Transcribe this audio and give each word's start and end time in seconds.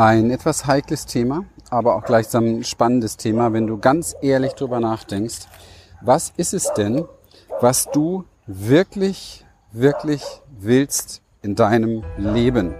Ein 0.00 0.30
etwas 0.30 0.66
heikles 0.66 1.04
Thema, 1.04 1.44
aber 1.68 1.94
auch 1.94 2.04
gleichsam 2.04 2.46
ein 2.46 2.64
spannendes 2.64 3.18
Thema, 3.18 3.52
wenn 3.52 3.66
du 3.66 3.76
ganz 3.76 4.16
ehrlich 4.22 4.54
drüber 4.54 4.80
nachdenkst. 4.80 5.40
Was 6.00 6.32
ist 6.38 6.54
es 6.54 6.72
denn, 6.72 7.04
was 7.60 7.90
du 7.90 8.24
wirklich, 8.46 9.44
wirklich 9.72 10.22
willst 10.58 11.20
in 11.42 11.54
deinem 11.54 12.02
Leben? 12.16 12.74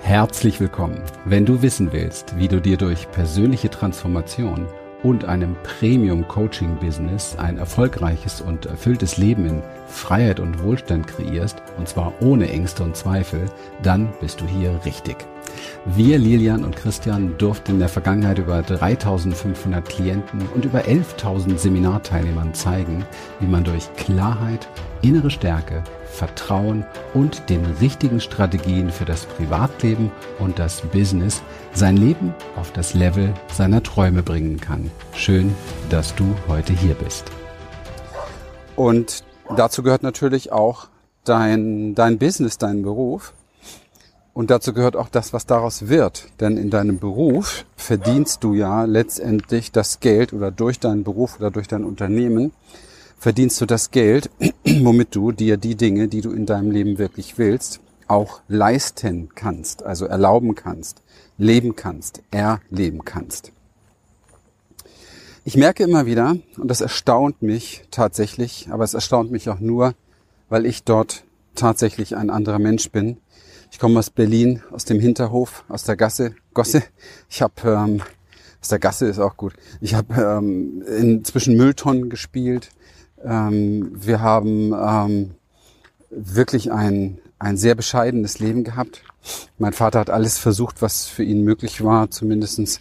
Herzlich 0.00 0.58
willkommen. 0.58 1.02
Wenn 1.26 1.44
du 1.44 1.60
wissen 1.60 1.92
willst, 1.92 2.38
wie 2.38 2.48
du 2.48 2.58
dir 2.58 2.78
durch 2.78 3.10
persönliche 3.10 3.68
Transformation 3.68 4.66
und 5.02 5.24
einem 5.24 5.56
Premium-Coaching-Business 5.62 7.36
ein 7.36 7.58
erfolgreiches 7.58 8.40
und 8.40 8.66
erfülltes 8.66 9.16
Leben 9.16 9.46
in 9.46 9.62
Freiheit 9.86 10.40
und 10.40 10.62
Wohlstand 10.62 11.06
kreierst, 11.06 11.62
und 11.78 11.88
zwar 11.88 12.12
ohne 12.20 12.50
Ängste 12.50 12.82
und 12.82 12.96
Zweifel, 12.96 13.46
dann 13.82 14.12
bist 14.20 14.40
du 14.40 14.46
hier 14.46 14.80
richtig. 14.84 15.16
Wir, 15.84 16.18
Lilian 16.18 16.64
und 16.64 16.76
Christian, 16.76 17.36
durften 17.38 17.72
in 17.72 17.78
der 17.78 17.88
Vergangenheit 17.88 18.38
über 18.38 18.62
3500 18.62 19.88
Klienten 19.88 20.42
und 20.54 20.64
über 20.64 20.80
11.000 20.80 21.56
Seminarteilnehmern 21.56 22.54
zeigen, 22.54 23.04
wie 23.40 23.46
man 23.46 23.64
durch 23.64 23.92
Klarheit, 23.94 24.68
innere 25.02 25.30
Stärke, 25.30 25.84
Vertrauen 26.16 26.84
und 27.14 27.48
den 27.50 27.64
richtigen 27.80 28.20
Strategien 28.20 28.90
für 28.90 29.04
das 29.04 29.26
Privatleben 29.26 30.10
und 30.38 30.58
das 30.58 30.80
Business 30.80 31.42
sein 31.74 31.96
Leben 31.96 32.34
auf 32.56 32.72
das 32.72 32.94
Level 32.94 33.34
seiner 33.52 33.82
Träume 33.82 34.22
bringen 34.22 34.58
kann. 34.58 34.90
Schön, 35.14 35.54
dass 35.90 36.14
du 36.14 36.24
heute 36.48 36.72
hier 36.72 36.94
bist. 36.94 37.30
Und 38.76 39.24
dazu 39.56 39.82
gehört 39.82 40.02
natürlich 40.02 40.52
auch 40.52 40.88
dein, 41.24 41.94
dein 41.94 42.18
Business, 42.18 42.56
dein 42.56 42.82
Beruf. 42.82 43.34
Und 44.32 44.50
dazu 44.50 44.72
gehört 44.72 44.96
auch 44.96 45.08
das, 45.08 45.32
was 45.32 45.46
daraus 45.46 45.88
wird. 45.88 46.28
Denn 46.40 46.56
in 46.56 46.70
deinem 46.70 46.98
Beruf 46.98 47.64
verdienst 47.76 48.42
du 48.44 48.54
ja 48.54 48.84
letztendlich 48.84 49.72
das 49.72 50.00
Geld 50.00 50.32
oder 50.32 50.50
durch 50.50 50.78
deinen 50.78 51.04
Beruf 51.04 51.38
oder 51.38 51.50
durch 51.50 51.68
dein 51.68 51.84
Unternehmen 51.84 52.52
verdienst 53.18 53.60
du 53.60 53.66
das 53.66 53.90
Geld, 53.90 54.30
womit 54.64 55.14
du 55.14 55.32
dir 55.32 55.56
die 55.56 55.74
Dinge, 55.74 56.08
die 56.08 56.20
du 56.20 56.32
in 56.32 56.46
deinem 56.46 56.70
Leben 56.70 56.98
wirklich 56.98 57.38
willst, 57.38 57.80
auch 58.08 58.40
leisten 58.48 59.30
kannst, 59.34 59.82
also 59.82 60.06
erlauben 60.06 60.54
kannst, 60.54 61.02
leben 61.38 61.76
kannst, 61.76 62.22
erleben 62.30 63.04
kannst. 63.04 63.52
Ich 65.44 65.56
merke 65.56 65.84
immer 65.84 66.06
wieder, 66.06 66.36
und 66.56 66.68
das 66.68 66.80
erstaunt 66.80 67.42
mich 67.42 67.84
tatsächlich, 67.90 68.68
aber 68.70 68.84
es 68.84 68.94
erstaunt 68.94 69.30
mich 69.30 69.48
auch 69.48 69.60
nur, 69.60 69.94
weil 70.48 70.66
ich 70.66 70.82
dort 70.84 71.24
tatsächlich 71.54 72.16
ein 72.16 72.30
anderer 72.30 72.58
Mensch 72.58 72.90
bin, 72.90 73.18
ich 73.70 73.78
komme 73.78 73.98
aus 73.98 74.10
Berlin, 74.10 74.62
aus 74.70 74.84
dem 74.84 75.00
Hinterhof, 75.00 75.64
aus 75.68 75.84
der 75.84 75.96
Gasse, 75.96 76.34
Gosse. 76.54 76.82
Ich 77.28 77.42
habe 77.42 77.54
ähm, 77.64 78.02
aus 78.60 78.68
der 78.68 78.78
Gasse 78.78 79.06
ist 79.06 79.18
auch 79.18 79.36
gut. 79.36 79.52
Ich 79.80 79.94
habe 79.94 80.14
ähm, 80.14 80.82
in, 80.82 81.24
zwischen 81.24 81.56
Mülltonnen 81.56 82.08
gespielt. 82.08 82.70
Ähm, 83.26 83.92
wir 83.94 84.20
haben 84.20 84.72
ähm, 84.72 85.34
wirklich 86.10 86.72
ein 86.72 87.18
ein 87.38 87.58
sehr 87.58 87.74
bescheidenes 87.74 88.38
Leben 88.38 88.64
gehabt. 88.64 89.02
Mein 89.58 89.74
Vater 89.74 89.98
hat 89.98 90.08
alles 90.08 90.38
versucht, 90.38 90.80
was 90.80 91.04
für 91.04 91.22
ihn 91.22 91.44
möglich 91.44 91.84
war, 91.84 92.10
zumindestens 92.10 92.78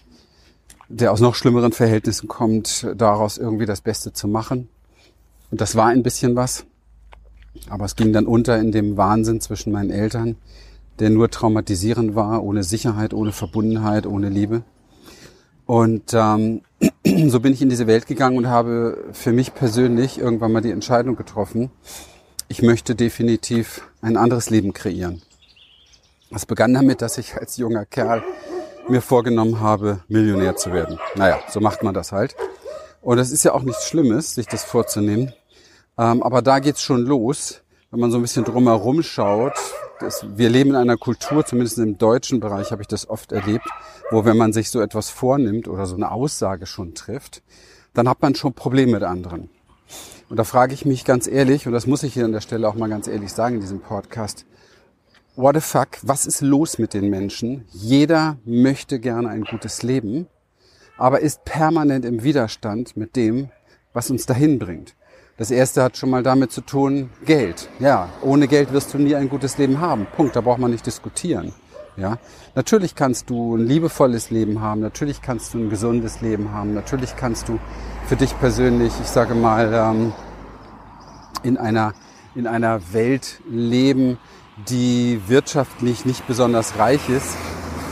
der 0.87 1.11
aus 1.11 1.19
noch 1.19 1.35
schlimmeren 1.35 1.73
Verhältnissen 1.73 2.29
kommt, 2.29 2.87
daraus 2.95 3.37
irgendwie 3.37 3.65
das 3.65 3.81
Beste 3.81 4.13
zu 4.13 4.29
machen. 4.29 4.69
Und 5.51 5.59
das 5.59 5.75
war 5.75 5.87
ein 5.87 6.03
bisschen 6.03 6.35
was. 6.37 6.65
Aber 7.69 7.83
es 7.85 7.97
ging 7.97 8.13
dann 8.13 8.27
unter 8.27 8.57
in 8.57 8.71
dem 8.71 8.95
Wahnsinn 8.95 9.41
zwischen 9.41 9.73
meinen 9.73 9.89
Eltern 9.89 10.37
der 10.99 11.09
nur 11.09 11.29
traumatisierend 11.29 12.15
war, 12.15 12.43
ohne 12.43 12.63
Sicherheit, 12.63 13.13
ohne 13.13 13.31
Verbundenheit, 13.31 14.05
ohne 14.05 14.29
Liebe. 14.29 14.63
Und 15.65 16.13
ähm, 16.13 16.61
so 17.27 17.39
bin 17.39 17.53
ich 17.53 17.61
in 17.61 17.69
diese 17.69 17.87
Welt 17.87 18.07
gegangen 18.07 18.37
und 18.37 18.47
habe 18.47 19.05
für 19.13 19.31
mich 19.31 19.53
persönlich 19.53 20.19
irgendwann 20.19 20.51
mal 20.51 20.61
die 20.61 20.71
Entscheidung 20.71 21.15
getroffen, 21.15 21.71
ich 22.47 22.61
möchte 22.61 22.95
definitiv 22.95 23.81
ein 24.01 24.17
anderes 24.17 24.49
Leben 24.51 24.73
kreieren. 24.73 25.21
Es 26.29 26.45
begann 26.45 26.73
damit, 26.73 27.01
dass 27.01 27.17
ich 27.17 27.35
als 27.35 27.57
junger 27.57 27.85
Kerl 27.85 28.23
mir 28.87 29.01
vorgenommen 29.01 29.59
habe, 29.59 30.01
Millionär 30.07 30.55
zu 30.55 30.71
werden. 30.71 30.99
Naja, 31.15 31.39
so 31.49 31.59
macht 31.59 31.81
man 31.81 31.93
das 31.93 32.11
halt. 32.11 32.35
Und 33.01 33.17
es 33.17 33.31
ist 33.31 33.43
ja 33.43 33.53
auch 33.53 33.63
nichts 33.63 33.87
Schlimmes, 33.87 34.35
sich 34.35 34.47
das 34.47 34.63
vorzunehmen. 34.63 35.33
Ähm, 35.97 36.21
aber 36.21 36.41
da 36.41 36.59
geht's 36.59 36.81
schon 36.81 37.03
los, 37.03 37.61
wenn 37.89 37.99
man 37.99 38.11
so 38.11 38.17
ein 38.17 38.21
bisschen 38.21 38.43
drumherum 38.43 39.01
schaut, 39.01 39.53
das, 39.99 40.25
wir 40.37 40.49
leben 40.49 40.71
in 40.71 40.75
einer 40.75 40.97
Kultur, 40.97 41.45
zumindest 41.45 41.77
im 41.79 41.97
deutschen 41.97 42.39
Bereich 42.39 42.71
habe 42.71 42.81
ich 42.81 42.87
das 42.87 43.09
oft 43.09 43.31
erlebt, 43.31 43.67
wo 44.11 44.25
wenn 44.25 44.37
man 44.37 44.53
sich 44.53 44.69
so 44.69 44.81
etwas 44.81 45.09
vornimmt 45.09 45.67
oder 45.67 45.85
so 45.85 45.95
eine 45.95 46.11
Aussage 46.11 46.65
schon 46.65 46.93
trifft, 46.93 47.41
dann 47.93 48.09
hat 48.09 48.21
man 48.21 48.35
schon 48.35 48.53
Probleme 48.53 48.93
mit 48.93 49.03
anderen. 49.03 49.49
Und 50.29 50.37
da 50.37 50.43
frage 50.43 50.73
ich 50.73 50.85
mich 50.85 51.05
ganz 51.05 51.27
ehrlich, 51.27 51.67
und 51.67 51.73
das 51.73 51.87
muss 51.87 52.03
ich 52.03 52.13
hier 52.13 52.25
an 52.25 52.31
der 52.31 52.41
Stelle 52.41 52.67
auch 52.67 52.75
mal 52.75 52.89
ganz 52.89 53.07
ehrlich 53.07 53.31
sagen 53.31 53.55
in 53.55 53.61
diesem 53.61 53.79
Podcast, 53.79 54.45
what 55.35 55.55
the 55.55 55.61
fuck, 55.61 55.89
was 56.01 56.25
ist 56.25 56.41
los 56.41 56.79
mit 56.79 56.93
den 56.93 57.09
Menschen? 57.09 57.65
Jeder 57.71 58.37
möchte 58.45 58.99
gerne 58.99 59.29
ein 59.29 59.43
gutes 59.43 59.83
Leben, 59.83 60.27
aber 60.97 61.19
ist 61.19 61.45
permanent 61.45 62.05
im 62.05 62.23
Widerstand 62.23 62.97
mit 62.97 63.15
dem, 63.15 63.49
was 63.93 64.09
uns 64.09 64.25
dahin 64.25 64.59
bringt. 64.59 64.95
Das 65.37 65.51
erste 65.51 65.83
hat 65.83 65.97
schon 65.97 66.11
mal 66.11 66.23
damit 66.23 66.53
zu 66.53 66.61
tun, 66.61 67.09
Geld. 67.25 67.69
Ja, 67.79 68.07
ohne 68.21 68.47
Geld 68.47 68.71
wirst 68.71 68.93
du 68.93 68.97
nie 68.97 69.15
ein 69.15 69.27
gutes 69.27 69.57
Leben 69.57 69.81
haben. 69.81 70.07
Punkt. 70.15 70.33
Da 70.37 70.39
braucht 70.39 70.59
man 70.59 70.71
nicht 70.71 70.85
diskutieren. 70.85 71.53
Ja, 71.97 72.17
natürlich 72.55 72.95
kannst 72.95 73.29
du 73.29 73.57
ein 73.57 73.65
liebevolles 73.65 74.29
Leben 74.29 74.61
haben. 74.61 74.79
Natürlich 74.79 75.21
kannst 75.21 75.53
du 75.53 75.57
ein 75.57 75.69
gesundes 75.69 76.21
Leben 76.21 76.53
haben. 76.53 76.73
Natürlich 76.73 77.17
kannst 77.17 77.49
du 77.49 77.59
für 78.07 78.15
dich 78.15 78.37
persönlich, 78.39 78.93
ich 79.01 79.07
sage 79.07 79.35
mal, 79.35 79.73
ähm, 79.73 80.13
in 81.43 81.57
einer 81.57 81.93
in 82.33 82.47
einer 82.47 82.93
Welt 82.93 83.41
leben, 83.49 84.17
die 84.69 85.21
wirtschaftlich 85.27 86.05
nicht 86.05 86.27
besonders 86.27 86.77
reich 86.77 87.09
ist 87.09 87.35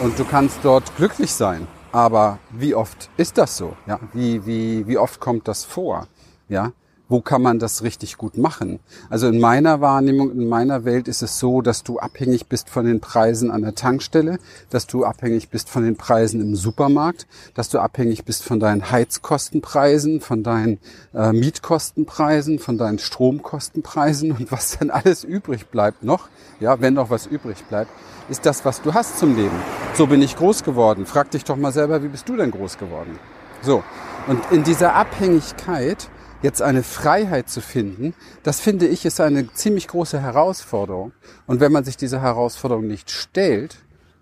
und 0.01 0.17
du 0.17 0.23
kannst 0.23 0.59
dort 0.63 0.95
glücklich 0.95 1.33
sein. 1.33 1.67
Aber 1.91 2.39
wie 2.51 2.73
oft 2.73 3.09
ist 3.17 3.37
das 3.37 3.57
so? 3.57 3.75
Ja, 3.85 3.99
wie 4.13 4.45
wie 4.45 4.87
wie 4.87 4.97
oft 4.97 5.19
kommt 5.19 5.49
das 5.49 5.65
vor? 5.65 6.07
Ja, 6.47 6.71
wo 7.13 7.22
kann 7.22 7.44
man 7.44 7.59
das 7.59 7.84
richtig 7.84 8.18
gut 8.18 8.40
machen? 8.40 8.79
Also 9.07 9.28
in 9.28 9.40
meiner 9.40 9.81
Wahrnehmung, 9.81 10.31
in 10.31 10.50
meiner 10.50 10.84
Welt 10.84 11.07
ist 11.07 11.22
es 11.22 11.38
so, 11.38 11.62
dass 11.62 11.84
du 11.84 12.00
abhängig 12.00 12.47
bist 12.47 12.72
von 12.72 12.88
den 12.88 13.01
Preisen 13.01 13.51
an 13.51 13.62
der 13.62 13.75
Tankstelle, 13.75 14.40
dass 14.72 14.88
du 14.88 15.06
abhängig 15.06 15.50
bist 15.50 15.69
von 15.69 15.84
den 15.84 15.96
Preisen 15.96 16.41
im 16.41 16.56
Supermarkt, 16.56 17.28
dass 17.53 17.69
du 17.69 17.78
abhängig 17.78 18.25
bist 18.25 18.44
von 18.44 18.59
deinen 18.59 18.90
Heizkostenpreisen, 18.90 20.22
von 20.22 20.41
deinen 20.41 20.79
äh, 21.13 21.34
Mietkostenpreisen, 21.34 22.57
von 22.57 22.79
deinen 22.79 22.97
Stromkostenpreisen 22.97 24.31
und 24.31 24.51
was 24.51 24.80
dann 24.80 24.90
alles 24.90 25.24
übrig 25.24 25.68
bleibt 25.68 26.03
noch, 26.03 26.30
ja, 26.59 26.81
wenn 26.81 26.95
noch 26.95 27.12
was 27.12 27.28
übrig 27.28 27.63
bleibt, 27.66 27.91
ist 28.28 28.44
das, 28.47 28.66
was 28.66 28.81
du 28.81 28.95
hast 28.95 29.19
zum 29.19 29.35
Leben. 29.35 29.62
So 29.94 30.07
bin 30.07 30.24
ich 30.24 30.35
groß 30.35 30.63
geworden. 30.63 31.06
Frag 31.06 31.30
dich 31.30 31.44
doch 31.44 31.57
mal 31.57 31.72
selber, 31.72 32.01
wie 32.01 32.07
bist 32.07 32.28
du 32.28 32.35
denn 32.35 32.50
groß 32.50 32.80
geworden? 32.80 33.19
So. 33.62 33.84
Und 34.25 34.40
in 34.51 34.63
dieser 34.63 34.95
Abhängigkeit 34.95 36.09
jetzt 36.43 36.61
eine 36.61 36.83
Freiheit 36.83 37.49
zu 37.49 37.61
finden, 37.61 38.13
das 38.43 38.59
finde 38.59 38.87
ich 38.87 39.05
ist 39.05 39.19
eine 39.19 39.51
ziemlich 39.53 39.87
große 39.87 40.21
Herausforderung. 40.21 41.13
Und 41.47 41.59
wenn 41.59 41.71
man 41.71 41.85
sich 41.85 41.97
dieser 41.97 42.21
Herausforderung 42.21 42.85
nicht 42.85 43.09
stellt 43.09 43.77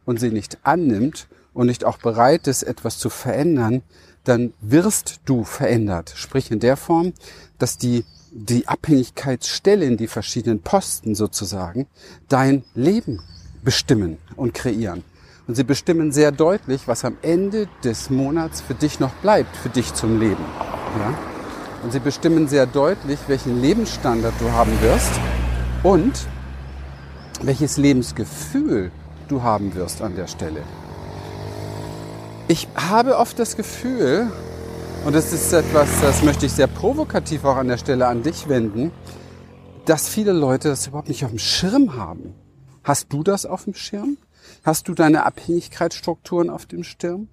und 0.06 0.20
sie 0.20 0.30
nicht 0.30 0.60
annimmt 0.64 1.28
und 1.54 1.68
nicht 1.68 1.84
auch 1.84 1.98
bereit 1.98 2.48
ist, 2.48 2.64
etwas 2.64 3.00
zu 3.00 3.10
verändern, 3.10 3.82
dann 4.24 4.54
wirst 4.62 5.20
du 5.26 5.44
verändert. 5.44 6.14
Sprich 6.16 6.52
in 6.52 6.60
der 6.60 6.78
Form, 6.78 7.14
dass 7.58 7.78
die, 7.78 8.06
die 8.32 8.68
Abhängigkeitsstellen, 8.68 9.98
die 9.98 10.08
verschiedenen 10.08 10.62
Posten 10.62 11.16
sozusagen, 11.16 11.88
dein 12.30 12.64
Leben 12.76 13.20
bestimmen 13.64 14.20
und 14.36 14.54
kreieren. 14.54 15.04
Und 15.48 15.56
sie 15.56 15.64
bestimmen 15.64 16.12
sehr 16.12 16.32
deutlich, 16.32 16.88
was 16.88 17.04
am 17.04 17.18
Ende 17.24 17.68
des 17.84 18.12
Monats 18.12 18.62
für 18.62 18.76
dich 18.76 19.00
noch 19.00 19.14
bleibt, 19.16 19.56
für 19.58 19.70
dich 19.70 19.94
zum 19.96 20.20
Leben. 20.20 20.46
Ja? 21.00 21.31
Und 21.84 21.92
sie 21.92 22.00
bestimmen 22.00 22.48
sehr 22.48 22.66
deutlich, 22.68 23.20
welchen 23.28 23.62
Lebensstandard 23.62 24.36
du 24.40 24.52
haben 24.52 24.80
wirst 24.82 25.12
und 25.84 26.28
welches 27.42 27.78
Lebensgefühl 27.78 28.92
du 29.28 29.42
haben 29.42 29.74
wirst 29.74 30.02
an 30.02 30.16
der 30.16 30.28
Stelle. 30.28 30.62
Ich 32.48 32.68
habe 32.76 33.18
oft 33.18 33.40
das 33.40 33.56
Gefühl, 33.56 34.32
und 35.06 35.16
das 35.16 35.34
ist 35.34 35.52
etwas, 35.54 35.90
das 36.02 36.22
möchte 36.22 36.46
ich 36.46 36.52
sehr 36.52 36.68
provokativ 36.68 37.46
auch 37.46 37.56
an 37.56 37.68
der 37.68 37.78
Stelle 37.78 38.08
an 38.08 38.24
dich 38.24 38.48
wenden, 38.48 38.92
dass 39.86 40.08
viele 40.08 40.34
Leute 40.34 40.70
das 40.70 40.86
überhaupt 40.86 41.08
nicht 41.08 41.24
auf 41.26 41.32
dem 41.32 41.40
Schirm 41.40 41.96
haben. 41.96 42.36
Hast 42.84 43.12
du 43.12 43.24
das 43.24 43.46
auf 43.46 43.64
dem 43.64 43.74
Schirm? 43.74 44.18
Hast 44.64 44.88
du 44.88 44.94
deine 44.94 45.26
Abhängigkeitsstrukturen 45.26 46.50
auf 46.50 46.66
dem 46.66 46.84
Schirm? 46.84 47.30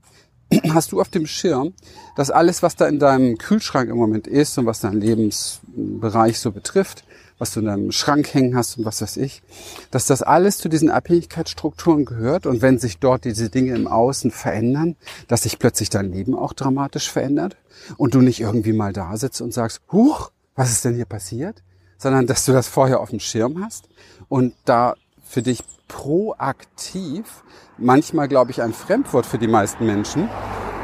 hast 0.74 0.92
du 0.92 1.00
auf 1.00 1.08
dem 1.08 1.26
Schirm, 1.26 1.74
dass 2.16 2.30
alles, 2.30 2.62
was 2.62 2.76
da 2.76 2.86
in 2.86 2.98
deinem 2.98 3.38
Kühlschrank 3.38 3.90
im 3.90 3.96
Moment 3.96 4.26
ist 4.26 4.56
und 4.58 4.66
was 4.66 4.80
deinen 4.80 5.00
Lebensbereich 5.00 6.38
so 6.38 6.52
betrifft, 6.52 7.04
was 7.38 7.52
du 7.52 7.60
in 7.60 7.66
deinem 7.66 7.92
Schrank 7.92 8.32
hängen 8.34 8.56
hast 8.56 8.78
und 8.78 8.84
was 8.84 9.00
weiß 9.00 9.16
ich, 9.18 9.42
dass 9.90 10.06
das 10.06 10.22
alles 10.22 10.58
zu 10.58 10.68
diesen 10.68 10.90
Abhängigkeitsstrukturen 10.90 12.04
gehört 12.04 12.46
und 12.46 12.62
wenn 12.62 12.78
sich 12.78 12.98
dort 12.98 13.24
diese 13.24 13.50
Dinge 13.50 13.74
im 13.74 13.86
Außen 13.86 14.30
verändern, 14.30 14.96
dass 15.28 15.42
sich 15.42 15.58
plötzlich 15.58 15.90
dein 15.90 16.12
Leben 16.12 16.34
auch 16.34 16.52
dramatisch 16.52 17.10
verändert 17.10 17.56
und 17.96 18.14
du 18.14 18.20
nicht 18.20 18.40
irgendwie 18.40 18.72
mal 18.72 18.92
da 18.92 19.16
sitzt 19.16 19.40
und 19.40 19.52
sagst, 19.52 19.80
huch, 19.92 20.30
was 20.54 20.72
ist 20.72 20.84
denn 20.84 20.94
hier 20.94 21.04
passiert? 21.04 21.62
Sondern 21.98 22.26
dass 22.26 22.44
du 22.44 22.52
das 22.52 22.68
vorher 22.68 23.00
auf 23.00 23.10
dem 23.10 23.20
Schirm 23.20 23.64
hast 23.64 23.88
und 24.28 24.54
da 24.64 24.94
für 25.28 25.42
dich 25.42 25.62
proaktiv, 25.88 27.44
manchmal 27.76 28.28
glaube 28.28 28.50
ich 28.50 28.62
ein 28.62 28.72
Fremdwort 28.72 29.26
für 29.26 29.38
die 29.38 29.46
meisten 29.46 29.84
Menschen, 29.84 30.28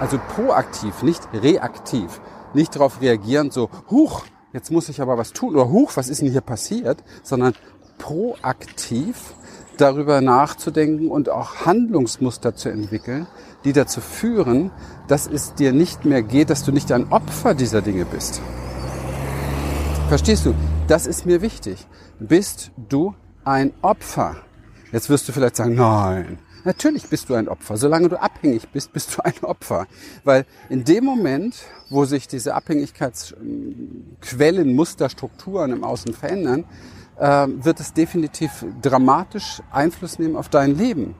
also 0.00 0.18
proaktiv, 0.18 1.02
nicht 1.02 1.22
reaktiv, 1.32 2.20
nicht 2.52 2.76
darauf 2.76 3.00
reagieren, 3.00 3.50
so, 3.50 3.70
huch, 3.90 4.24
jetzt 4.52 4.70
muss 4.70 4.88
ich 4.88 5.00
aber 5.00 5.16
was 5.16 5.32
tun 5.32 5.54
oder 5.54 5.70
huch, 5.70 5.92
was 5.94 6.08
ist 6.08 6.20
denn 6.20 6.30
hier 6.30 6.42
passiert, 6.42 7.02
sondern 7.22 7.54
proaktiv 7.98 9.34
darüber 9.78 10.20
nachzudenken 10.20 11.10
und 11.10 11.30
auch 11.30 11.64
Handlungsmuster 11.64 12.54
zu 12.54 12.68
entwickeln, 12.68 13.26
die 13.64 13.72
dazu 13.72 14.00
führen, 14.00 14.70
dass 15.08 15.26
es 15.26 15.54
dir 15.54 15.72
nicht 15.72 16.04
mehr 16.04 16.22
geht, 16.22 16.50
dass 16.50 16.64
du 16.64 16.70
nicht 16.70 16.92
ein 16.92 17.10
Opfer 17.10 17.54
dieser 17.54 17.80
Dinge 17.80 18.04
bist. 18.04 18.40
Verstehst 20.08 20.44
du? 20.44 20.54
Das 20.86 21.06
ist 21.06 21.24
mir 21.24 21.40
wichtig. 21.40 21.86
Bist 22.20 22.72
du 22.76 23.14
ein 23.44 23.72
Opfer? 23.82 24.36
Jetzt 24.92 25.10
wirst 25.10 25.28
du 25.28 25.32
vielleicht 25.32 25.56
sagen, 25.56 25.74
nein, 25.74 26.38
Natürlich 26.64 27.08
bist 27.08 27.28
du 27.28 27.34
ein 27.34 27.46
Opfer. 27.46 27.76
Solange 27.76 28.08
du 28.08 28.20
abhängig 28.20 28.68
bist, 28.70 28.92
bist 28.94 29.14
du 29.14 29.24
ein 29.24 29.34
Opfer. 29.42 29.86
Weil 30.24 30.46
in 30.70 30.82
dem 30.84 31.04
Moment, 31.04 31.62
wo 31.90 32.06
sich 32.06 32.26
diese 32.26 32.54
Abhängigkeitsquellen, 32.54 34.74
Muster, 34.74 35.10
Strukturen 35.10 35.72
im 35.72 35.84
Außen 35.84 36.14
verändern, 36.14 36.64
äh, 37.18 37.46
wird 37.48 37.80
es 37.80 37.92
definitiv 37.92 38.64
dramatisch 38.80 39.60
Einfluss 39.70 40.18
nehmen 40.18 40.36
auf 40.36 40.48
dein 40.48 40.78
Leben. 40.78 41.14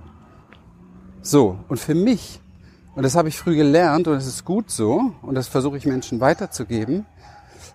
So, 1.20 1.58
und 1.68 1.78
für 1.78 1.94
mich, 1.94 2.40
und 2.94 3.02
das 3.02 3.14
habe 3.14 3.28
ich 3.28 3.38
früh 3.38 3.54
gelernt 3.54 4.08
und 4.08 4.16
es 4.16 4.26
ist 4.26 4.46
gut 4.46 4.70
so, 4.70 5.12
und 5.20 5.34
das 5.34 5.48
versuche 5.48 5.76
ich 5.76 5.84
Menschen 5.84 6.20
weiterzugeben, 6.20 7.04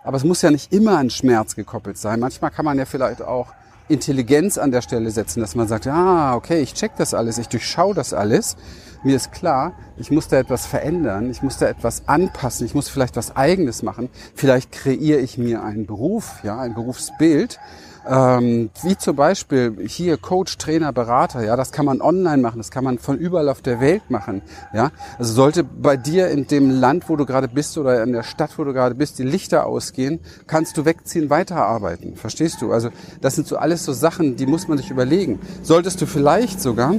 aber 0.04 0.18
es 0.18 0.24
muss 0.24 0.42
ja 0.42 0.50
nicht 0.50 0.74
immer 0.74 0.98
an 0.98 1.12
Schmerz 1.12 1.56
gekoppelt 1.56 2.00
sein. 2.00 2.20
Manchmal 2.20 2.50
kann 2.52 2.66
man 2.66 2.78
ja 2.78 2.84
vielleicht 2.86 3.22
auch 3.22 3.54
Intelligenz 3.90 4.58
an 4.58 4.72
der 4.72 4.82
Stelle 4.82 5.10
setzen, 5.12 5.42
dass 5.42 5.56
man 5.56 5.68
sagt, 5.68 5.88
ah, 5.88 6.36
okay, 6.36 6.62
ich 6.62 6.74
check 6.76 6.92
das 6.98 7.14
alles, 7.14 7.38
ich 7.38 7.50
durchschaue 7.50 7.96
das 7.96 8.14
alles. 8.14 8.56
Mir 9.02 9.16
ist 9.16 9.32
klar, 9.32 9.74
ich 9.98 10.12
muss 10.12 10.28
da 10.28 10.38
etwas 10.38 10.66
verändern, 10.66 11.30
ich 11.30 11.42
muss 11.42 11.58
da 11.58 11.68
etwas 11.68 12.04
anpassen, 12.08 12.66
ich 12.66 12.76
muss 12.76 12.90
vielleicht 12.90 13.16
was 13.16 13.36
Eigenes 13.36 13.82
machen. 13.82 14.10
Vielleicht 14.36 14.72
kreiere 14.72 15.20
ich 15.20 15.38
mir 15.38 15.64
einen 15.64 15.86
Beruf, 15.86 16.44
ja, 16.44 16.60
ein 16.60 16.74
Berufsbild, 16.74 17.60
ähm, 18.08 18.70
wie 18.84 18.98
zum 18.98 19.16
Beispiel 19.16 19.78
hier 19.88 20.18
Coach, 20.18 20.58
Trainer, 20.58 20.94
Berater, 20.94 21.44
ja, 21.44 21.56
das 21.56 21.72
kann 21.72 21.86
man 21.86 22.02
online 22.02 22.42
machen, 22.42 22.58
das 22.58 22.72
kann 22.72 22.84
man 22.84 23.00
von 23.00 23.18
überall 23.18 23.50
auf 23.50 23.62
der 23.62 23.80
Welt 23.80 24.10
machen, 24.10 24.42
ja. 24.74 24.92
Also 25.18 25.34
sollte 25.34 25.64
bei 25.64 25.98
dir 25.98 26.30
in 26.30 26.48
dem 26.48 26.70
Land, 26.70 27.10
wo 27.10 27.16
du 27.16 27.26
gerade 27.26 27.48
bist 27.48 27.78
oder 27.78 28.04
in 28.04 28.14
der 28.14 28.24
Stadt, 28.24 28.58
wo 28.58 28.64
du 28.64 28.74
gerade 28.74 28.96
bist, 28.96 29.20
die 29.20 29.24
Lichter 29.24 29.66
ausgehen, 29.66 30.20
kannst 30.48 30.78
du 30.78 30.86
wegziehen, 30.86 31.30
weiterarbeiten. 31.30 32.16
Verstehst 32.16 32.62
du? 32.62 32.72
Also 32.72 32.90
das 33.22 33.36
sind 33.36 33.48
so 33.48 33.58
alles 33.58 33.84
so 33.84 33.94
Sachen, 33.94 34.36
die 34.36 34.46
muss 34.46 34.68
man 34.68 34.78
sich 34.78 34.90
überlegen. 34.90 35.40
Solltest 35.62 36.02
du 36.02 36.06
vielleicht 36.06 36.62
sogar, 36.62 36.96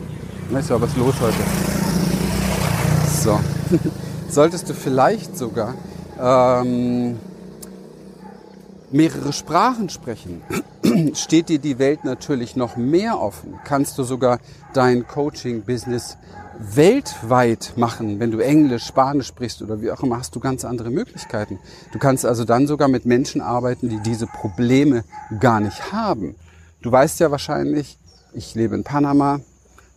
weißt 0.50 0.70
du, 0.70 0.81
was 0.81 0.97
los 0.97 1.14
heute? 1.20 1.35
So, 3.23 3.38
solltest 4.29 4.69
du 4.69 4.75
vielleicht 4.75 5.37
sogar 5.37 5.75
ähm, 6.20 7.19
mehrere 8.92 9.32
Sprachen 9.32 9.88
sprechen, 9.88 10.42
steht 11.14 11.48
dir 11.48 11.58
die 11.58 11.78
Welt 11.78 12.04
natürlich 12.04 12.56
noch 12.56 12.76
mehr 12.76 13.20
offen. 13.20 13.54
Kannst 13.64 13.98
du 13.98 14.02
sogar 14.02 14.38
dein 14.75 15.06
Coaching-Business 15.06 16.16
weltweit 16.58 17.72
machen, 17.76 18.20
wenn 18.20 18.31
du 18.31 18.38
Englisch, 18.38 18.84
Spanisch 18.84 19.28
sprichst 19.28 19.62
oder 19.62 19.81
wie 19.81 19.90
auch 19.90 20.02
immer, 20.02 20.19
hast 20.19 20.34
du 20.37 20.40
ganz 20.40 20.64
andere 20.64 20.90
Möglichkeiten. 20.90 21.58
Du 21.92 21.98
kannst 21.98 22.26
also 22.26 22.44
dann 22.44 22.66
sogar 22.66 22.88
mit 22.88 23.06
Menschen 23.06 23.40
arbeiten, 23.40 23.88
die 23.88 24.00
diese 24.00 24.26
Probleme 24.26 25.04
gar 25.38 25.60
nicht 25.60 25.92
haben. 25.92 26.34
Du 26.82 26.92
weißt 26.92 27.20
ja 27.20 27.31
wahrscheinlich, 27.31 27.98
ich 28.34 28.54
lebe 28.54 28.75
in 28.75 28.84
Panama, 28.84 29.40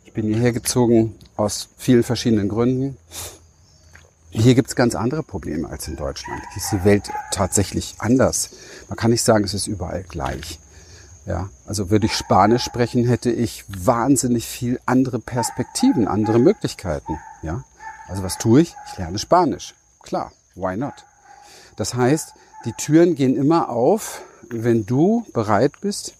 ich 0.06 0.14
bin 0.14 0.28
hierher 0.28 0.54
gezogen 0.54 1.16
aus 1.36 1.70
vielen 1.78 2.04
verschiedenen 2.04 2.48
Gründen. 2.48 2.98
Hier 4.36 4.56
gibt's 4.56 4.76
ganz 4.76 4.96
andere 4.96 5.22
Probleme 5.22 5.70
als 5.70 5.88
in 5.88 5.96
Deutschland. 5.96 6.42
Hier 6.50 6.58
ist 6.58 6.72
die 6.72 6.84
Welt 6.84 7.12
tatsächlich 7.32 7.96
anders. 8.00 8.50
Man 8.90 8.98
kann 8.98 9.12
nicht 9.12 9.22
sagen, 9.22 9.44
es 9.44 9.54
ist 9.54 9.68
überall 9.68 10.02
gleich. 10.02 10.60
Ja, 11.28 11.50
also 11.68 11.92
würde 11.92 12.08
ich 12.08 12.16
Spanisch 12.16 12.64
sprechen, 12.64 13.06
hätte 13.06 13.30
ich 13.30 13.64
wahnsinnig 13.68 14.48
viel 14.48 14.80
andere 14.88 15.20
Perspektiven, 15.20 16.08
andere 16.08 16.40
Möglichkeiten. 16.40 17.20
Ja, 17.44 17.64
also 18.08 18.24
was 18.24 18.40
tue 18.40 18.62
ich? 18.62 18.76
Ich 18.92 18.98
lerne 18.98 19.20
Spanisch. 19.20 19.76
Klar, 20.02 20.32
why 20.56 20.76
not? 20.78 21.06
Das 21.76 21.94
heißt, 21.94 22.34
die 22.66 22.74
Türen 22.74 23.14
gehen 23.14 23.38
immer 23.38 23.70
auf, 23.70 24.22
wenn 24.50 24.88
du 24.88 25.28
bereit 25.32 25.74
bist, 25.80 26.16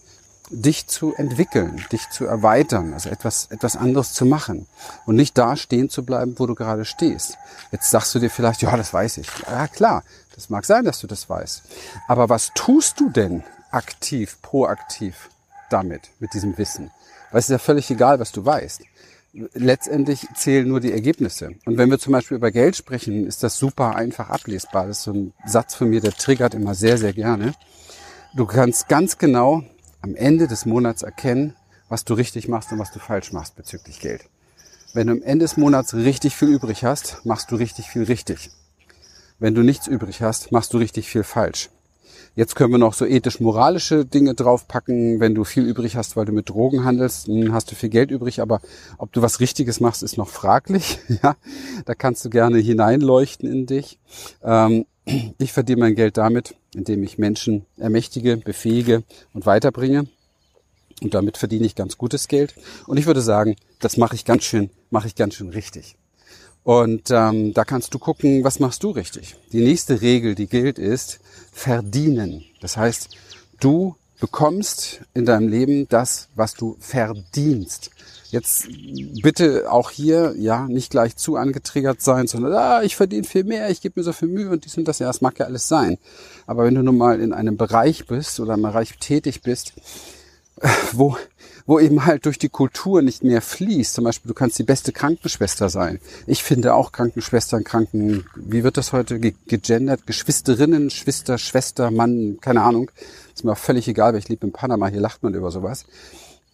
dich 0.54 0.86
zu 0.86 1.14
entwickeln, 1.14 1.84
dich 1.92 2.08
zu 2.10 2.24
erweitern, 2.24 2.92
also 2.94 3.10
etwas, 3.10 3.46
etwas 3.50 3.76
anderes 3.76 4.12
zu 4.12 4.24
machen 4.24 4.66
und 5.06 5.16
nicht 5.16 5.36
da 5.36 5.56
stehen 5.56 5.90
zu 5.90 6.04
bleiben, 6.04 6.34
wo 6.38 6.46
du 6.46 6.54
gerade 6.54 6.84
stehst. 6.84 7.36
Jetzt 7.72 7.90
sagst 7.90 8.14
du 8.14 8.18
dir 8.18 8.30
vielleicht, 8.30 8.62
ja, 8.62 8.76
das 8.76 8.92
weiß 8.92 9.18
ich. 9.18 9.28
Ja, 9.46 9.68
klar, 9.68 10.04
das 10.34 10.50
mag 10.50 10.64
sein, 10.64 10.84
dass 10.84 11.00
du 11.00 11.06
das 11.06 11.28
weißt. 11.28 11.62
Aber 12.08 12.28
was 12.28 12.52
tust 12.54 13.00
du 13.00 13.10
denn 13.10 13.42
aktiv, 13.70 14.38
proaktiv 14.42 15.28
damit, 15.70 16.10
mit 16.20 16.34
diesem 16.34 16.56
Wissen? 16.58 16.90
Weil 17.30 17.40
es 17.40 17.46
ist 17.46 17.52
ja 17.52 17.58
völlig 17.58 17.90
egal, 17.90 18.20
was 18.20 18.32
du 18.32 18.44
weißt. 18.44 18.82
Letztendlich 19.54 20.28
zählen 20.36 20.68
nur 20.68 20.78
die 20.78 20.92
Ergebnisse. 20.92 21.56
Und 21.66 21.76
wenn 21.76 21.90
wir 21.90 21.98
zum 21.98 22.12
Beispiel 22.12 22.36
über 22.36 22.52
Geld 22.52 22.76
sprechen, 22.76 23.26
ist 23.26 23.42
das 23.42 23.56
super 23.56 23.96
einfach 23.96 24.30
ablesbar. 24.30 24.86
Das 24.86 24.98
ist 24.98 25.04
so 25.04 25.12
ein 25.12 25.32
Satz 25.44 25.74
von 25.74 25.90
mir, 25.90 26.00
der 26.00 26.12
triggert 26.12 26.54
immer 26.54 26.76
sehr, 26.76 26.98
sehr 26.98 27.12
gerne. 27.12 27.54
Du 28.36 28.46
kannst 28.46 28.88
ganz 28.88 29.18
genau 29.18 29.64
am 30.04 30.14
Ende 30.14 30.48
des 30.48 30.66
Monats 30.66 31.02
erkennen, 31.02 31.56
was 31.88 32.04
du 32.04 32.12
richtig 32.12 32.46
machst 32.46 32.70
und 32.70 32.78
was 32.78 32.92
du 32.92 32.98
falsch 32.98 33.32
machst 33.32 33.56
bezüglich 33.56 34.00
Geld. 34.00 34.28
Wenn 34.92 35.06
du 35.06 35.14
am 35.14 35.22
Ende 35.22 35.46
des 35.46 35.56
Monats 35.56 35.94
richtig 35.94 36.36
viel 36.36 36.48
übrig 36.48 36.84
hast, 36.84 37.24
machst 37.24 37.50
du 37.50 37.56
richtig 37.56 37.86
viel 37.86 38.02
richtig. 38.04 38.50
Wenn 39.38 39.54
du 39.54 39.62
nichts 39.62 39.86
übrig 39.86 40.20
hast, 40.20 40.52
machst 40.52 40.74
du 40.74 40.78
richtig 40.78 41.08
viel 41.08 41.22
falsch. 41.22 41.70
Jetzt 42.36 42.54
können 42.54 42.72
wir 42.72 42.78
noch 42.78 42.92
so 42.92 43.06
ethisch-moralische 43.06 44.04
Dinge 44.04 44.34
draufpacken. 44.34 45.20
Wenn 45.20 45.34
du 45.34 45.44
viel 45.44 45.64
übrig 45.64 45.96
hast, 45.96 46.16
weil 46.16 46.26
du 46.26 46.32
mit 46.32 46.50
Drogen 46.50 46.84
handelst, 46.84 47.28
dann 47.28 47.54
hast 47.54 47.70
du 47.70 47.74
viel 47.74 47.88
Geld 47.88 48.10
übrig. 48.10 48.42
Aber 48.42 48.60
ob 48.98 49.10
du 49.10 49.22
was 49.22 49.40
Richtiges 49.40 49.80
machst, 49.80 50.02
ist 50.02 50.18
noch 50.18 50.28
fraglich. 50.28 50.98
Ja, 51.22 51.36
da 51.86 51.94
kannst 51.94 52.24
du 52.26 52.30
gerne 52.30 52.58
hineinleuchten 52.58 53.50
in 53.50 53.64
dich. 53.64 53.98
Ähm, 54.42 54.84
ich 55.04 55.52
verdiene 55.52 55.80
mein 55.80 55.94
Geld 55.94 56.16
damit, 56.16 56.54
indem 56.74 57.02
ich 57.02 57.18
Menschen 57.18 57.66
ermächtige, 57.76 58.36
befähige 58.36 59.02
und 59.32 59.46
weiterbringe. 59.46 60.06
Und 61.02 61.14
damit 61.14 61.36
verdiene 61.36 61.66
ich 61.66 61.74
ganz 61.74 61.98
gutes 61.98 62.28
Geld. 62.28 62.54
Und 62.86 62.96
ich 62.96 63.06
würde 63.06 63.20
sagen, 63.20 63.56
das 63.80 63.96
mache 63.96 64.14
ich 64.14 64.24
ganz 64.24 64.44
schön, 64.44 64.70
mache 64.90 65.06
ich 65.06 65.14
ganz 65.14 65.34
schön 65.34 65.50
richtig. 65.50 65.96
Und 66.62 67.10
ähm, 67.10 67.52
da 67.52 67.64
kannst 67.64 67.92
du 67.92 67.98
gucken, 67.98 68.42
was 68.42 68.58
machst 68.58 68.82
du 68.82 68.90
richtig. 68.90 69.36
Die 69.52 69.62
nächste 69.62 70.00
Regel, 70.00 70.34
die 70.34 70.46
gilt, 70.46 70.78
ist 70.78 71.20
verdienen. 71.52 72.42
Das 72.60 72.78
heißt, 72.78 73.14
du 73.60 73.96
bekommst 74.24 75.02
in 75.12 75.26
deinem 75.26 75.48
Leben 75.48 75.86
das, 75.90 76.28
was 76.34 76.54
du 76.54 76.78
verdienst. 76.80 77.90
Jetzt 78.30 78.66
bitte 79.22 79.70
auch 79.70 79.90
hier, 79.90 80.34
ja, 80.38 80.66
nicht 80.66 80.90
gleich 80.90 81.16
zu 81.16 81.36
angetriggert 81.36 82.00
sein, 82.00 82.26
sondern, 82.26 82.54
ah, 82.54 82.82
ich 82.82 82.96
verdiene 82.96 83.24
viel 83.24 83.44
mehr, 83.44 83.68
ich 83.68 83.82
gebe 83.82 84.00
mir 84.00 84.02
so 84.04 84.14
viel 84.14 84.28
Mühe 84.28 84.48
und 84.48 84.64
dies 84.64 84.78
und 84.78 84.88
das, 84.88 84.98
ja, 84.98 85.08
das 85.08 85.20
mag 85.20 85.38
ja 85.38 85.44
alles 85.44 85.68
sein. 85.68 85.98
Aber 86.46 86.64
wenn 86.64 86.74
du 86.74 86.82
nun 86.82 86.96
mal 86.96 87.20
in 87.20 87.34
einem 87.34 87.58
Bereich 87.58 88.06
bist 88.06 88.40
oder 88.40 88.54
im 88.54 88.62
Bereich 88.62 88.96
tätig 88.98 89.42
bist, 89.42 89.74
wo, 90.92 91.16
wo 91.66 91.80
eben 91.80 92.04
halt 92.04 92.26
durch 92.26 92.38
die 92.38 92.48
Kultur 92.48 93.02
nicht 93.02 93.24
mehr 93.24 93.42
fließt. 93.42 93.94
Zum 93.94 94.04
Beispiel, 94.04 94.28
du 94.28 94.34
kannst 94.34 94.58
die 94.58 94.64
beste 94.64 94.92
Krankenschwester 94.92 95.68
sein. 95.68 95.98
Ich 96.26 96.42
finde 96.42 96.74
auch 96.74 96.92
Krankenschwestern, 96.92 97.64
Kranken, 97.64 98.26
wie 98.36 98.64
wird 98.64 98.76
das 98.76 98.92
heute 98.92 99.18
gegendert? 99.18 100.06
Geschwisterinnen, 100.06 100.90
Schwester, 100.90 101.38
Schwester, 101.38 101.90
Mann, 101.90 102.38
keine 102.40 102.62
Ahnung. 102.62 102.90
Ist 103.34 103.44
mir 103.44 103.52
auch 103.52 103.58
völlig 103.58 103.88
egal, 103.88 104.12
weil 104.12 104.20
ich 104.20 104.28
lebe 104.28 104.46
in 104.46 104.52
Panama, 104.52 104.88
hier 104.88 105.00
lacht 105.00 105.22
man 105.22 105.34
über 105.34 105.50
sowas. 105.50 105.86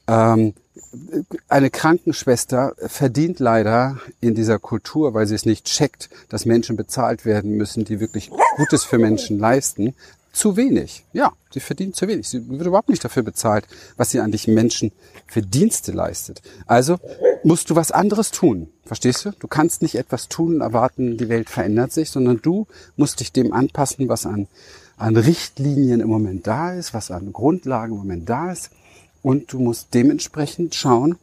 Ähm, 0.06 0.54
eine 1.48 1.70
Krankenschwester 1.70 2.74
verdient 2.78 3.38
leider 3.38 3.98
in 4.20 4.34
dieser 4.34 4.58
Kultur, 4.58 5.14
weil 5.14 5.26
sie 5.26 5.34
es 5.34 5.46
nicht 5.46 5.66
checkt, 5.66 6.08
dass 6.28 6.46
Menschen 6.46 6.76
bezahlt 6.76 7.24
werden 7.24 7.56
müssen, 7.56 7.84
die 7.84 8.00
wirklich 8.00 8.30
Gutes 8.56 8.84
für 8.84 8.98
Menschen 8.98 9.38
leisten, 9.38 9.94
zu 10.32 10.56
wenig. 10.56 11.04
Ja, 11.12 11.32
sie 11.52 11.60
verdient 11.60 11.96
zu 11.96 12.06
wenig. 12.06 12.28
Sie 12.28 12.48
wird 12.48 12.66
überhaupt 12.66 12.88
nicht 12.88 13.04
dafür 13.04 13.22
bezahlt, 13.22 13.66
was 13.96 14.10
sie 14.10 14.20
eigentlich 14.20 14.46
Menschen 14.46 14.92
für 15.26 15.42
Dienste 15.42 15.92
leistet. 15.92 16.42
Also 16.66 16.98
musst 17.42 17.70
du 17.70 17.76
was 17.76 17.90
anderes 17.90 18.30
tun. 18.30 18.68
Verstehst 18.84 19.24
du? 19.24 19.32
Du 19.32 19.48
kannst 19.48 19.82
nicht 19.82 19.96
etwas 19.96 20.28
tun 20.28 20.56
und 20.56 20.60
erwarten, 20.60 21.16
die 21.16 21.28
Welt 21.28 21.50
verändert 21.50 21.92
sich, 21.92 22.10
sondern 22.10 22.40
du 22.40 22.66
musst 22.96 23.20
dich 23.20 23.32
dem 23.32 23.52
anpassen, 23.52 24.08
was 24.08 24.26
an 24.26 24.48
an 25.00 25.16
Richtlinien 25.16 26.00
im 26.00 26.08
Moment 26.08 26.46
da 26.46 26.74
ist, 26.74 26.92
was 26.92 27.10
an 27.10 27.32
Grundlagen 27.32 27.92
im 27.92 27.98
Moment 27.98 28.28
da 28.28 28.52
ist. 28.52 28.70
Und 29.22 29.52
du 29.52 29.58
musst 29.58 29.94
dementsprechend 29.94 30.74
schauen, 30.74 31.16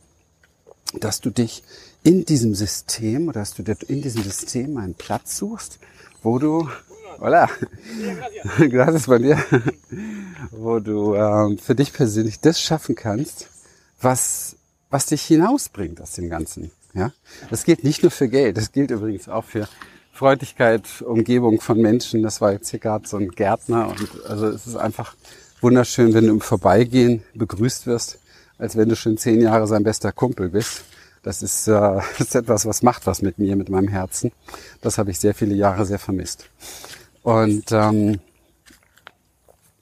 dass 1.00 1.22
du 1.22 1.30
dich 1.30 1.64
in 2.04 2.26
diesem 2.26 2.56
System 2.56 3.28
oder 3.28 3.42
dass 3.42 3.54
du 3.54 3.62
dir 3.62 3.78
in 3.88 4.02
diesem 4.02 4.24
System 4.24 4.78
einen 4.78 4.96
Platz 4.96 5.38
suchst, 5.38 5.78
wo 6.24 6.40
du, 6.40 6.68
voilà, 7.20 7.50
gracias 8.70 9.08
bei 9.08 9.18
dir, 9.18 9.38
wo 10.52 10.80
du 10.80 11.16
ähm, 11.16 11.58
für 11.58 11.76
dich 11.76 11.94
persönlich 11.94 12.40
das 12.40 12.62
schaffen 12.62 12.96
kannst, 12.96 13.50
was, 14.02 14.56
was 14.90 15.08
dich 15.08 15.24
hinausbringt 15.24 16.02
aus 16.02 16.14
dem 16.14 16.30
Ganzen. 16.30 16.72
Ja, 16.94 17.12
das 17.50 17.64
gilt 17.64 17.84
nicht 17.84 18.02
nur 18.02 18.12
für 18.12 18.28
Geld, 18.28 18.58
das 18.58 18.72
gilt 18.72 18.92
übrigens 18.92 19.30
auch 19.30 19.44
für 19.44 19.68
Freudigkeit, 20.12 21.02
Umgebung 21.02 21.62
von 21.62 21.80
Menschen. 21.80 22.24
Das 22.24 22.42
war 22.42 22.52
jetzt 22.52 22.70
hier 22.70 22.80
gerade 22.80 23.08
so 23.08 23.18
ein 23.18 23.30
Gärtner 23.30 23.90
und 23.90 24.26
also 24.26 24.48
es 24.48 24.66
ist 24.66 24.76
einfach 24.76 25.16
wunderschön, 25.62 26.14
wenn 26.14 26.26
du 26.26 26.32
im 26.32 26.42
Vorbeigehen 26.42 27.24
begrüßt 27.36 27.86
wirst, 27.86 28.20
als 28.58 28.76
wenn 28.76 28.90
du 28.90 28.96
schon 28.96 29.18
zehn 29.18 29.42
Jahre 29.42 29.68
sein 29.68 29.84
bester 29.84 30.12
Kumpel 30.12 30.50
bist. 30.50 30.84
Das 31.22 31.44
ist, 31.44 31.68
äh, 31.68 31.72
das 32.18 32.20
ist 32.20 32.36
etwas, 32.36 32.66
was 32.66 32.82
macht 32.82 33.06
was 33.06 33.22
mit 33.22 33.38
mir, 33.38 33.56
mit 33.56 33.70
meinem 33.70 33.90
Herzen. 33.90 34.32
Das 34.82 34.98
habe 34.98 35.12
ich 35.12 35.20
sehr 35.20 35.36
viele 35.36 35.54
Jahre 35.54 35.86
sehr 35.86 36.00
vermisst. 36.00 36.50
Und 37.24 37.72
ähm, 37.72 38.20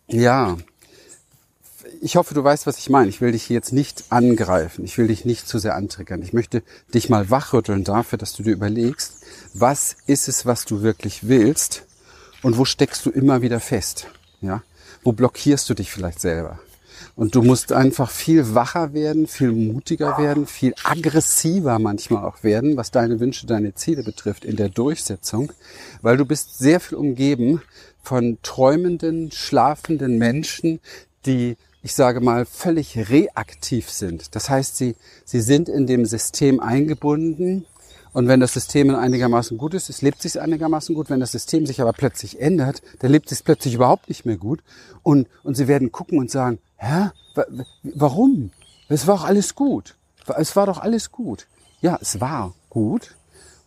ja, 0.07 0.57
ich 2.01 2.15
hoffe, 2.17 2.33
du 2.33 2.43
weißt, 2.43 2.67
was 2.67 2.77
ich 2.77 2.89
meine. 2.89 3.09
Ich 3.09 3.21
will 3.21 3.31
dich 3.31 3.49
jetzt 3.49 3.73
nicht 3.73 4.05
angreifen. 4.09 4.85
Ich 4.85 4.97
will 4.97 5.07
dich 5.07 5.25
nicht 5.25 5.47
zu 5.47 5.59
sehr 5.59 5.75
antriggern. 5.75 6.21
Ich 6.21 6.33
möchte 6.33 6.63
dich 6.93 7.09
mal 7.09 7.29
wachrütteln 7.29 7.83
dafür, 7.83 8.17
dass 8.17 8.33
du 8.33 8.43
dir 8.43 8.53
überlegst, 8.53 9.25
was 9.53 9.97
ist 10.05 10.27
es, 10.27 10.45
was 10.45 10.65
du 10.65 10.81
wirklich 10.81 11.27
willst 11.27 11.83
und 12.43 12.57
wo 12.57 12.65
steckst 12.65 13.05
du 13.05 13.09
immer 13.09 13.41
wieder 13.41 13.59
fest? 13.59 14.07
Ja? 14.41 14.61
Wo 15.03 15.11
blockierst 15.13 15.69
du 15.69 15.73
dich 15.73 15.91
vielleicht 15.91 16.19
selber? 16.19 16.59
Und 17.15 17.33
du 17.33 17.41
musst 17.41 17.71
einfach 17.71 18.11
viel 18.11 18.55
wacher 18.55 18.93
werden, 18.93 19.25
viel 19.27 19.53
mutiger 19.53 20.17
werden, 20.17 20.47
viel 20.47 20.73
aggressiver 20.83 21.79
manchmal 21.79 22.25
auch 22.25 22.43
werden, 22.43 22.75
was 22.75 22.91
deine 22.91 23.21
Wünsche, 23.21 23.47
deine 23.47 23.73
Ziele 23.73 24.03
betrifft 24.03 24.43
in 24.43 24.57
der 24.57 24.67
Durchsetzung, 24.67 25.53
weil 26.01 26.17
du 26.17 26.25
bist 26.25 26.57
sehr 26.57 26.81
viel 26.81 26.97
umgeben 26.97 27.61
von 28.03 28.37
träumenden, 28.43 29.31
schlafenden 29.31 30.17
Menschen, 30.17 30.81
die 31.25 31.55
ich 31.85 31.93
sage 31.93 32.19
mal, 32.19 32.45
völlig 32.47 33.11
reaktiv 33.11 33.91
sind. 33.91 34.33
Das 34.33 34.49
heißt, 34.49 34.75
sie, 34.75 34.95
sie 35.23 35.39
sind 35.39 35.69
in 35.69 35.85
dem 35.85 36.07
System 36.07 36.59
eingebunden 36.59 37.67
und 38.15 38.29
wenn 38.29 38.39
das 38.39 38.53
System 38.53 38.95
einigermaßen 38.95 39.57
gut 39.57 39.73
ist, 39.73 39.89
es 39.89 40.01
lebt 40.01 40.21
sich 40.21 40.39
einigermaßen 40.39 40.95
gut. 40.95 41.09
Wenn 41.09 41.19
das 41.19 41.33
System 41.33 41.65
sich 41.65 41.81
aber 41.81 41.91
plötzlich 41.91 42.39
ändert, 42.39 42.81
dann 42.99 43.11
lebt 43.11 43.29
es 43.29 43.43
plötzlich 43.43 43.73
überhaupt 43.73 44.07
nicht 44.07 44.25
mehr 44.25 44.37
gut. 44.37 44.63
Und, 45.03 45.27
und 45.43 45.55
sie 45.55 45.67
werden 45.67 45.91
gucken 45.91 46.17
und 46.17 46.31
sagen, 46.31 46.59
hä, 46.77 47.09
warum? 47.83 48.51
Es 48.87 49.05
war 49.05 49.17
doch 49.17 49.25
alles 49.25 49.53
gut. 49.53 49.97
Es 50.37 50.55
war 50.55 50.65
doch 50.65 50.77
alles 50.77 51.11
gut. 51.11 51.47
Ja, 51.81 51.99
es 52.01 52.21
war 52.21 52.53
gut. 52.69 53.17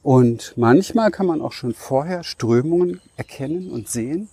Und 0.02 0.54
manchmal 0.56 1.10
kann 1.10 1.26
man 1.26 1.42
auch 1.42 1.52
schon 1.52 1.74
vorher 1.74 2.24
Strömungen 2.24 3.02
erkennen 3.18 3.70
und 3.70 3.90
sehen 3.90 4.30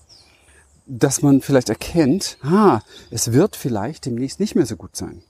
dass 0.88 1.24
man 1.24 1.42
vielleicht 1.42 1.70
erkennt, 1.70 2.38
ah, 2.44 2.80
es 3.10 3.32
wird 3.32 3.56
vielleicht 3.56 4.06
demnächst 4.06 4.40
nicht 4.40 4.54
mehr 4.54 4.68
so 4.68 4.76
gut 4.76 4.96
sein. 4.96 5.24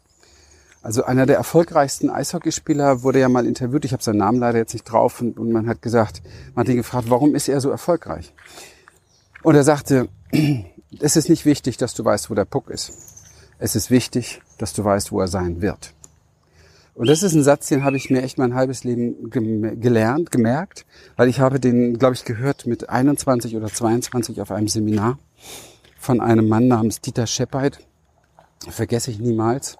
Also 0.86 1.04
einer 1.04 1.26
der 1.26 1.38
erfolgreichsten 1.38 2.12
Eishockeyspieler 2.12 3.02
wurde 3.02 3.20
ja 3.20 3.28
mal 3.28 3.48
interviewt, 3.48 3.86
ich 3.86 3.94
habe 3.94 4.04
seinen 4.04 4.20
Namen 4.20 4.38
leider 4.38 4.60
jetzt 4.60 4.74
nicht 4.74 4.84
drauf, 4.84 5.20
und, 5.20 5.40
und 5.40 5.52
man 5.52 5.68
hat 5.68 5.82
gesagt, 5.82 6.22
man 6.54 6.64
hat 6.64 6.70
ihn 6.70 6.78
gefragt, 6.78 7.10
warum 7.10 7.34
ist 7.34 7.50
er 7.50 7.60
so 7.60 7.72
erfolgreich? 7.72 8.36
Und 9.42 9.56
er 9.56 9.64
sagte, 9.64 10.10
es 11.00 11.16
ist 11.16 11.28
nicht 11.28 11.44
wichtig, 11.44 11.78
dass 11.78 11.96
du 11.96 12.06
weißt, 12.06 12.30
wo 12.30 12.36
der 12.36 12.46
Puck 12.46 12.70
ist. 12.70 12.92
Es 13.58 13.76
ist 13.76 13.90
wichtig, 13.90 14.44
dass 14.60 14.74
du 14.74 14.84
weißt, 14.84 15.12
wo 15.12 15.20
er 15.20 15.28
sein 15.28 15.60
wird. 15.60 15.96
Und 16.94 17.10
das 17.10 17.24
ist 17.24 17.34
ein 17.34 17.42
Satz, 17.42 17.68
den 17.68 17.84
habe 17.84 17.98
ich 17.98 18.12
mir 18.12 18.22
echt 18.22 18.38
mein 18.38 18.54
halbes 18.54 18.84
Leben 18.84 19.32
gelernt, 19.32 20.30
gemerkt, 20.30 20.86
weil 21.16 21.30
ich 21.30 21.40
habe 21.40 21.60
den, 21.60 21.98
glaube 21.98 22.14
ich, 22.14 22.26
gehört 22.26 22.68
mit 22.68 22.90
21 22.90 23.56
oder 23.56 23.74
22 23.74 24.40
auf 24.40 24.52
einem 24.52 24.68
Seminar 24.68 25.18
von 25.98 26.22
einem 26.22 26.48
Mann 26.48 26.68
namens 26.68 27.02
Dieter 27.02 27.26
Scheppeit. 27.26 27.80
Vergesse 28.70 29.10
ich 29.10 29.18
niemals. 29.18 29.80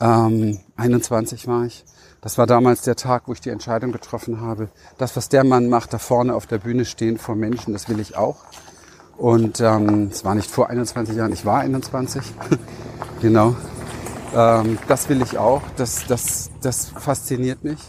Ähm, 0.00 0.60
21 0.76 1.46
war 1.46 1.64
ich. 1.64 1.84
Das 2.20 2.36
war 2.36 2.46
damals 2.46 2.82
der 2.82 2.96
Tag, 2.96 3.24
wo 3.26 3.32
ich 3.32 3.40
die 3.40 3.50
Entscheidung 3.50 3.92
getroffen 3.92 4.40
habe. 4.40 4.68
Das, 4.96 5.16
was 5.16 5.28
der 5.28 5.44
Mann 5.44 5.68
macht, 5.68 5.92
da 5.92 5.98
vorne 5.98 6.34
auf 6.34 6.46
der 6.46 6.58
Bühne 6.58 6.84
stehen 6.84 7.18
vor 7.18 7.36
Menschen, 7.36 7.72
das 7.72 7.88
will 7.88 8.00
ich 8.00 8.16
auch. 8.16 8.36
Und 9.16 9.60
ähm, 9.60 10.08
es 10.12 10.24
war 10.24 10.34
nicht 10.34 10.50
vor 10.50 10.68
21 10.70 11.16
Jahren, 11.16 11.32
ich 11.32 11.44
war 11.44 11.60
21. 11.60 12.22
genau. 13.20 13.56
Ähm, 14.34 14.78
das 14.88 15.08
will 15.08 15.22
ich 15.22 15.38
auch. 15.38 15.62
Das, 15.76 16.06
das, 16.06 16.50
das 16.60 16.86
fasziniert 16.88 17.64
mich. 17.64 17.80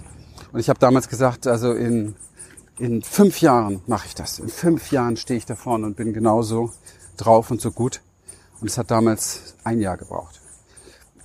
Und 0.52 0.60
ich 0.60 0.70
habe 0.70 0.80
damals 0.80 1.10
gesagt, 1.10 1.48
also 1.48 1.74
in, 1.74 2.16
in 2.78 3.02
fünf 3.02 3.42
Jahren 3.42 3.82
mache 3.88 4.08
ich 4.08 4.16
das. 4.16 4.40
In 4.40 4.50
fünf 4.50 4.92
Jahren 4.92 5.18
stehe 5.18 5.38
ich 5.38 5.46
da 5.46 5.56
vorne 5.56 5.86
und 5.86 5.96
bin 5.96 6.14
genauso 6.14 6.72
drauf 7.18 7.52
und 7.52 7.62
so 7.62 7.72
gut. 7.72 8.02
Und 8.62 8.70
es 8.70 8.78
hat 8.78 8.90
damals 8.92 9.56
ein 9.64 9.80
Jahr 9.80 9.98
gebraucht. 9.98 10.40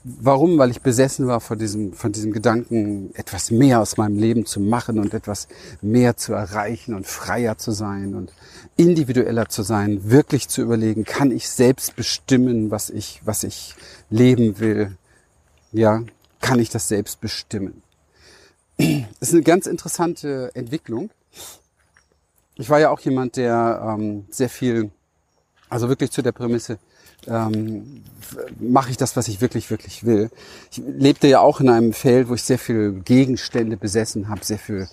Warum? 0.06 0.58
Weil 0.58 0.70
ich 0.70 0.82
besessen 0.82 1.26
war 1.26 1.40
von 1.40 1.58
diesem, 1.58 1.94
von 1.94 2.12
diesem 2.12 2.30
Gedanken, 2.30 3.14
etwas 3.14 3.50
mehr 3.50 3.80
aus 3.80 3.96
meinem 3.96 4.18
Leben 4.18 4.44
zu 4.44 4.60
machen 4.60 4.98
und 4.98 5.14
etwas 5.14 5.48
mehr 5.80 6.16
zu 6.18 6.34
erreichen 6.34 6.92
und 6.92 7.06
freier 7.06 7.56
zu 7.56 7.72
sein 7.72 8.14
und 8.14 8.30
individueller 8.76 9.48
zu 9.48 9.62
sein, 9.62 10.10
wirklich 10.10 10.48
zu 10.48 10.60
überlegen, 10.60 11.04
kann 11.04 11.30
ich 11.30 11.48
selbst 11.48 11.96
bestimmen, 11.96 12.70
was 12.70 12.90
ich, 12.90 13.22
was 13.24 13.44
ich 13.44 13.76
leben 14.10 14.58
will? 14.60 14.94
Ja, 15.72 16.02
kann 16.42 16.58
ich 16.58 16.68
das 16.68 16.88
selbst 16.88 17.20
bestimmen? 17.20 17.82
Das 19.20 19.30
ist 19.30 19.34
eine 19.34 19.42
ganz 19.42 19.66
interessante 19.66 20.50
Entwicklung. 20.54 21.08
Ich 22.56 22.68
war 22.68 22.78
ja 22.78 22.90
auch 22.90 23.00
jemand, 23.00 23.36
der 23.36 23.96
ähm, 23.98 24.26
sehr 24.28 24.50
viel 24.50 24.90
also 25.74 25.88
wirklich 25.88 26.12
zu 26.12 26.22
der 26.22 26.30
Prämisse, 26.30 26.78
ähm, 27.28 28.02
mache 28.58 28.90
ich 28.90 28.96
das, 28.96 29.16
was 29.16 29.28
ich 29.28 29.40
wirklich, 29.40 29.70
wirklich 29.70 30.04
will. 30.04 30.30
Ich 30.70 30.78
lebte 30.78 31.28
ja 31.28 31.40
auch 31.40 31.60
in 31.60 31.68
einem 31.68 31.92
Feld, 31.92 32.28
wo 32.28 32.34
ich 32.34 32.42
sehr 32.42 32.58
viel 32.58 32.92
Gegenstände 33.04 33.76
besessen 33.76 34.28
habe, 34.28 34.44
sehr 34.44 34.58
viel 34.58 34.88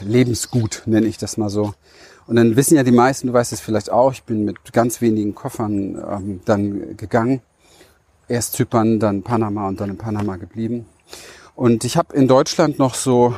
Lebensgut, 0.00 0.82
nenne 0.86 1.06
ich 1.06 1.18
das 1.18 1.36
mal 1.36 1.50
so. 1.50 1.74
Und 2.26 2.36
dann 2.36 2.56
wissen 2.56 2.76
ja 2.76 2.82
die 2.82 2.90
meisten, 2.90 3.26
du 3.28 3.32
weißt 3.32 3.52
es 3.52 3.60
vielleicht 3.60 3.90
auch, 3.90 4.12
ich 4.12 4.24
bin 4.24 4.44
mit 4.44 4.72
ganz 4.72 5.00
wenigen 5.00 5.34
Koffern 5.34 5.96
ähm, 6.10 6.40
dann 6.44 6.96
gegangen. 6.96 7.42
Erst 8.28 8.54
Zypern, 8.54 8.98
dann 8.98 9.22
Panama 9.22 9.68
und 9.68 9.80
dann 9.80 9.90
in 9.90 9.98
Panama 9.98 10.36
geblieben. 10.36 10.86
Und 11.54 11.84
ich 11.84 11.96
habe 11.96 12.16
in 12.16 12.26
Deutschland 12.26 12.78
noch 12.78 12.94
so 12.94 13.34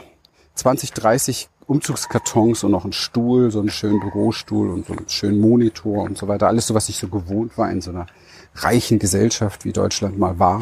20, 0.55 0.93
30 0.93 1.49
Umzugskartons 1.67 2.63
und 2.65 2.71
noch 2.71 2.85
einen 2.85 2.93
Stuhl, 2.93 3.51
so 3.51 3.61
einen 3.61 3.71
schönen 3.71 4.01
Bürostuhl 4.01 4.71
und 4.71 4.87
so 4.87 4.93
einen 4.93 5.09
schönen 5.09 5.41
Monitor 5.41 6.05
und 6.05 6.17
so 6.17 6.29
weiter. 6.29 6.47
Alles 6.47 6.67
so, 6.69 6.75
was 6.75 6.89
ich 6.89 6.97
so 6.97 7.09
gewohnt 7.09 7.59
war 7.59 7.71
in 7.71 7.81
so 7.81 7.91
einer 7.91 8.07
reichen 8.55 8.99
Gesellschaft, 8.99 9.65
wie 9.65 9.73
Deutschland 9.73 10.19
mal 10.19 10.39
war. 10.39 10.61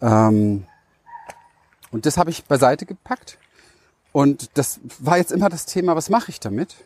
Ähm, 0.00 0.64
und 1.90 2.06
das 2.06 2.18
habe 2.18 2.30
ich 2.30 2.44
beiseite 2.44 2.84
gepackt. 2.84 3.38
Und 4.12 4.50
das 4.54 4.80
war 4.98 5.16
jetzt 5.16 5.32
immer 5.32 5.48
das 5.48 5.66
Thema, 5.66 5.96
was 5.96 6.10
mache 6.10 6.30
ich 6.30 6.40
damit? 6.40 6.76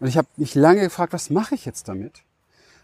Und 0.00 0.08
ich 0.08 0.16
habe 0.16 0.28
mich 0.36 0.54
lange 0.54 0.80
gefragt, 0.80 1.12
was 1.12 1.30
mache 1.30 1.54
ich 1.54 1.64
jetzt 1.64 1.88
damit? 1.88 2.22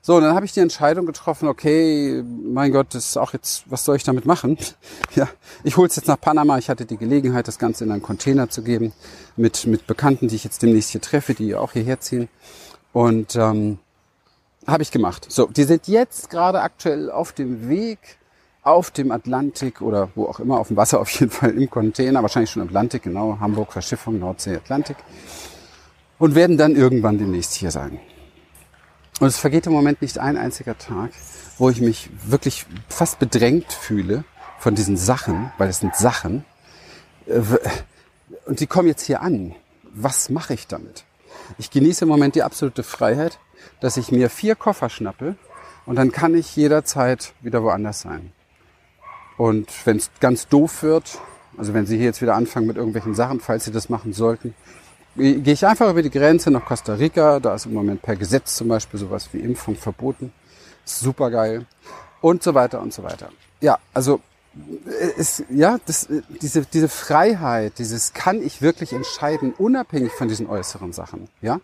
So, 0.01 0.17
und 0.17 0.23
dann 0.23 0.35
habe 0.35 0.47
ich 0.47 0.53
die 0.53 0.61
Entscheidung 0.61 1.07
getroffen, 1.07 1.49
okay, 1.49 2.23
mein 2.23 2.73
Gott, 2.73 2.95
das 2.95 3.09
ist 3.09 3.17
auch 3.17 3.33
jetzt, 3.33 3.65
was 3.67 3.85
soll 3.85 3.97
ich 3.97 4.05
damit 4.05 4.25
machen? 4.27 4.57
Ja, 5.15 5.29
ich 5.65 5.77
hole 5.77 5.89
es 5.89 5.97
jetzt 5.97 6.07
nach 6.07 6.21
Panama. 6.21 6.59
Ich 6.59 6.69
hatte 6.69 6.85
die 6.85 6.97
Gelegenheit, 6.97 7.49
das 7.49 7.59
Ganze 7.59 7.83
in 7.83 7.91
einen 7.91 8.03
Container 8.03 8.49
zu 8.51 8.63
geben 8.63 8.93
mit, 9.37 9.67
mit 9.67 9.87
Bekannten, 9.87 10.29
die 10.29 10.37
ich 10.37 10.45
jetzt 10.45 10.63
demnächst 10.63 10.91
hier 10.91 11.01
treffe, 11.01 11.35
die 11.35 11.57
auch 11.57 11.73
hierher 11.73 11.99
ziehen. 11.99 12.29
Und 12.93 13.35
ähm, 13.35 13.79
habe 14.67 14.83
ich 14.83 14.93
gemacht. 14.93 15.27
So, 15.29 15.47
die 15.47 15.65
sind 15.65 15.89
jetzt 15.89 16.31
gerade 16.31 16.61
aktuell 16.61 17.11
auf 17.11 17.33
dem 17.33 17.69
Weg 17.69 17.99
auf 18.63 18.91
dem 18.91 19.11
Atlantik 19.11 19.81
oder 19.81 20.11
wo 20.15 20.27
auch 20.27 20.41
immer, 20.41 20.61
auf 20.61 20.69
dem 20.69 20.77
Wasser 20.77 21.01
auf 21.01 21.11
jeden 21.11 21.31
Fall 21.31 21.51
im 21.51 21.71
Container, 21.71 22.23
wahrscheinlich 22.23 22.51
schon 22.51 22.63
Atlantik, 22.63 23.03
genau, 23.03 23.39
Hamburg, 23.41 23.73
Verschiffung, 23.73 24.19
Nordsee, 24.19 24.57
Atlantik. 24.57 24.97
Und 26.19 26.35
werden 26.35 26.59
dann 26.59 26.77
irgendwann 26.77 27.17
demnächst 27.17 27.55
hier 27.55 27.71
sein. 27.71 27.99
Und 29.21 29.27
es 29.27 29.39
vergeht 29.39 29.67
im 29.67 29.73
Moment 29.73 30.01
nicht 30.01 30.19
ein 30.19 30.37
einziger 30.37 30.79
Tag, 30.79 31.11
wo 31.59 31.71
ich 31.71 31.81
mich 31.81 32.11
wirklich 32.25 32.67
fast 32.89 33.19
bedrängt 33.19 33.73
fühle 33.73 34.25
von 34.59 34.75
diesen 34.75 34.97
Sachen, 34.97 35.53
weil 35.59 35.69
es 35.69 35.81
sind 35.81 35.97
Sachen. 35.97 36.45
Äh, 37.27 37.41
und 38.47 38.61
die 38.61 38.67
kommen 38.67 38.89
jetzt 38.89 39.03
hier 39.03 39.23
an. 39.23 39.55
Was 39.93 40.31
mache 40.31 40.55
ich 40.55 40.67
damit? 40.67 41.05
Ich 41.57 41.71
genieße 41.71 42.05
im 42.05 42.09
Moment 42.09 42.35
die 42.35 42.43
absolute 42.43 42.83
Freiheit, 42.83 43.39
dass 43.81 43.97
ich 43.97 44.13
mir 44.13 44.31
vier 44.31 44.55
Koffer 44.55 44.89
schnappe 44.89 45.37
und 45.87 45.97
dann 45.97 46.13
kann 46.13 46.35
ich 46.35 46.55
jederzeit 46.55 47.33
wieder 47.41 47.63
woanders 47.63 48.01
sein. 48.01 48.33
Und 49.37 49.71
wenn 49.87 49.97
es 49.97 50.11
ganz 50.21 50.49
doof 50.49 50.83
wird, 50.83 51.19
also 51.57 51.75
wenn 51.75 51.87
Sie 51.87 51.97
hier 51.97 52.07
jetzt 52.07 52.21
wieder 52.23 52.35
anfangen 52.35 52.67
mit 52.67 52.77
irgendwelchen 52.77 53.15
Sachen, 53.15 53.41
falls 53.41 53.65
Sie 53.65 53.73
das 53.73 53.89
machen 53.89 54.13
sollten, 54.13 54.55
gehe 55.19 55.53
ich 55.53 55.67
einfach 55.67 55.91
über 55.91 56.03
die 56.03 56.11
Grenze 56.11 56.51
nach 56.51 56.65
Costa 56.65 56.95
Rica. 56.95 57.41
Da 57.41 57.55
ist 57.55 57.67
im 57.67 57.75
Moment 57.75 58.03
per 58.03 58.17
Gesetz 58.17 58.57
zum 58.57 58.69
Beispiel 58.69 58.99
sowas 58.99 59.29
wie 59.33 59.41
Impfung 59.41 59.77
verboten. 59.77 60.33
Super 60.85 61.31
geil. 61.31 61.67
Und 62.21 62.43
so 62.43 62.55
weiter 62.55 62.81
und 62.81 62.93
so 62.93 63.03
weiter. 63.03 63.31
Ja, 63.61 63.79
also 63.93 64.21
ist, 65.17 65.45
ja, 65.51 65.79
das, 65.87 66.09
diese, 66.43 66.63
diese 66.63 66.89
Freiheit, 66.89 67.79
dieses 67.79 68.13
kann 68.13 68.43
ich 68.43 68.63
wirklich 68.63 68.93
entscheiden, 68.93 69.53
unabhängig 69.57 70.13
von 70.13 70.29
diesen 70.29 70.49
äußeren 70.49 70.93
Sachen, 70.93 71.29
ja? 71.43 71.61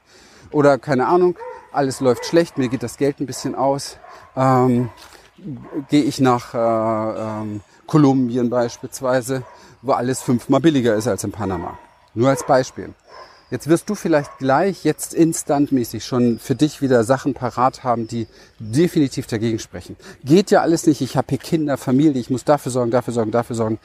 Oder 0.51 0.79
keine 0.79 1.07
Ahnung, 1.07 1.37
alles 1.73 2.01
läuft 2.01 2.25
schlecht, 2.27 2.59
mir 2.59 2.69
geht 2.69 2.83
das 2.83 2.97
Geld 2.97 3.19
ein 3.19 3.27
bisschen 3.27 3.55
aus, 3.55 3.97
ähm, 4.37 4.91
gehe 5.89 6.05
ich 6.05 6.21
nach 6.21 6.55
äh, 6.55 7.41
ähm, 7.41 7.63
Kolumbien 7.87 8.51
beispielsweise, 8.51 9.43
wo 9.83 9.93
alles 9.93 10.23
fünfmal 10.23 10.61
billiger 10.61 10.95
ist 10.95 11.09
als 11.09 11.25
in 11.25 11.33
Panama. 11.33 11.77
Nur 12.15 12.29
als 12.29 12.47
Beispiel. 12.47 12.95
Jetzt 13.55 13.69
wirst 13.69 13.89
du 13.89 13.95
vielleicht 13.95 14.39
gleich 14.39 14.83
jetzt 14.83 15.15
instantmäßig 15.15 16.05
schon 16.05 16.41
für 16.41 16.57
dich 16.57 16.83
wieder 16.83 17.05
Sachen 17.05 17.35
parat 17.35 17.85
haben, 17.85 18.09
die 18.09 18.27
definitiv 18.59 19.29
dagegen 19.29 19.61
sprechen. 19.61 19.95
Geht 20.25 20.51
ja 20.51 20.61
alles 20.61 20.89
nicht. 20.89 21.01
Ich 21.01 21.17
habe 21.17 21.29
hier 21.29 21.39
Kinder, 21.39 21.77
Familie, 21.77 22.21
ich 22.21 22.31
muss 22.31 22.43
dafür 22.43 22.73
sorgen, 22.73 22.91
dafür 22.91 23.15
sorgen, 23.15 23.31
dafür 23.31 23.55
sorgen. 23.55 23.79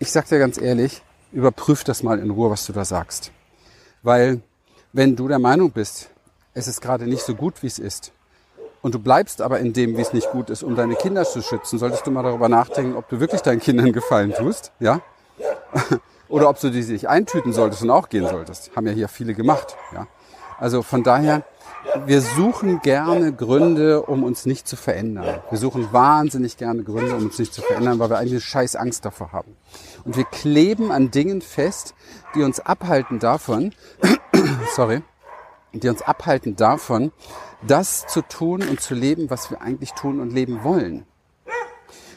Ich 0.00 0.10
sag 0.10 0.26
dir 0.26 0.40
ganz 0.40 0.60
ehrlich, 0.60 1.00
überprüf 1.30 1.84
das 1.84 2.02
mal 2.02 2.18
in 2.18 2.30
Ruhe, 2.30 2.50
was 2.50 2.66
du 2.66 2.72
da 2.72 2.84
sagst. 2.84 3.30
Weil 4.02 4.40
wenn 4.92 5.14
du 5.14 5.28
der 5.28 5.38
Meinung 5.38 5.70
bist, 5.70 6.10
es 6.52 6.66
ist 6.66 6.80
gerade 6.80 7.06
nicht 7.06 7.22
so 7.22 7.36
gut, 7.36 7.62
wie 7.62 7.68
es 7.68 7.78
ist, 7.78 8.10
und 8.82 8.96
du 8.96 8.98
bleibst 8.98 9.42
aber 9.42 9.60
in 9.60 9.72
dem, 9.72 9.96
wie 9.96 10.02
es 10.02 10.12
nicht 10.12 10.28
gut 10.32 10.50
ist, 10.50 10.64
um 10.64 10.74
deine 10.74 10.96
Kinder 10.96 11.24
zu 11.24 11.40
schützen, 11.40 11.78
solltest 11.78 12.04
du 12.04 12.10
mal 12.10 12.24
darüber 12.24 12.48
nachdenken, 12.48 12.96
ob 12.96 13.08
du 13.08 13.20
wirklich 13.20 13.42
deinen 13.42 13.60
Kindern 13.60 13.92
Gefallen 13.92 14.34
tust, 14.34 14.72
ja? 14.80 15.02
Oder 16.34 16.48
ob 16.48 16.58
du 16.58 16.70
die 16.70 16.82
sich 16.82 17.08
eintüten 17.08 17.52
solltest 17.52 17.84
und 17.84 17.90
auch 17.90 18.08
gehen 18.08 18.26
solltest. 18.26 18.74
Haben 18.74 18.88
ja 18.88 18.92
hier 18.92 19.06
viele 19.06 19.34
gemacht. 19.34 19.76
Ja? 19.92 20.08
Also 20.58 20.82
von 20.82 21.04
daher, 21.04 21.44
wir 22.06 22.22
suchen 22.22 22.80
gerne 22.80 23.32
Gründe, 23.32 24.02
um 24.02 24.24
uns 24.24 24.44
nicht 24.44 24.66
zu 24.66 24.74
verändern. 24.74 25.42
Wir 25.50 25.58
suchen 25.58 25.92
wahnsinnig 25.92 26.56
gerne 26.56 26.82
Gründe, 26.82 27.14
um 27.14 27.26
uns 27.26 27.38
nicht 27.38 27.54
zu 27.54 27.62
verändern, 27.62 28.00
weil 28.00 28.10
wir 28.10 28.18
eigentlich 28.18 28.32
eine 28.32 28.40
scheiß 28.40 28.74
Angst 28.74 29.04
davor 29.04 29.30
haben. 29.30 29.56
Und 30.04 30.16
wir 30.16 30.24
kleben 30.24 30.90
an 30.90 31.12
Dingen 31.12 31.40
fest, 31.40 31.94
die 32.34 32.42
uns 32.42 32.58
abhalten 32.58 33.20
davon, 33.20 33.72
sorry, 34.74 35.02
die 35.72 35.88
uns 35.88 36.02
abhalten 36.02 36.56
davon, 36.56 37.12
das 37.64 38.08
zu 38.08 38.22
tun 38.22 38.64
und 38.68 38.80
zu 38.80 38.96
leben, 38.96 39.30
was 39.30 39.52
wir 39.52 39.62
eigentlich 39.62 39.92
tun 39.92 40.18
und 40.18 40.32
leben 40.32 40.64
wollen. 40.64 41.06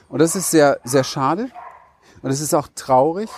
Und 0.09 0.23
das 0.23 0.35
ist 0.35 0.49
sehr, 0.49 0.79
sehr 0.83 1.03
schade. 1.03 1.51
Und 2.23 2.31
es 2.31 2.41
ist 2.41 2.55
auch 2.55 2.67
traurig, 2.73 3.29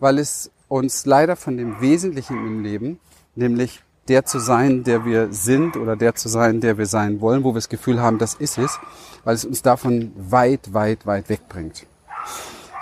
weil 0.00 0.18
es 0.18 0.50
uns 0.68 1.06
leider 1.06 1.36
von 1.36 1.56
dem 1.56 1.80
Wesentlichen 1.80 2.36
im 2.46 2.62
Leben, 2.62 3.00
nämlich 3.34 3.82
der 4.08 4.24
zu 4.24 4.38
sein, 4.38 4.84
der 4.84 5.04
wir 5.04 5.32
sind 5.32 5.76
oder 5.76 5.96
der 5.96 6.14
zu 6.14 6.28
sein, 6.28 6.60
der 6.60 6.76
wir 6.78 6.86
sein 6.86 7.20
wollen, 7.20 7.44
wo 7.44 7.50
wir 7.50 7.54
das 7.54 7.68
Gefühl 7.68 8.00
haben, 8.00 8.18
das 8.18 8.34
ist 8.34 8.58
es, 8.58 8.78
weil 9.24 9.34
es 9.34 9.44
uns 9.44 9.62
davon 9.62 10.12
weit, 10.16 10.74
weit, 10.74 11.06
weit 11.06 11.28
wegbringt. 11.28 11.86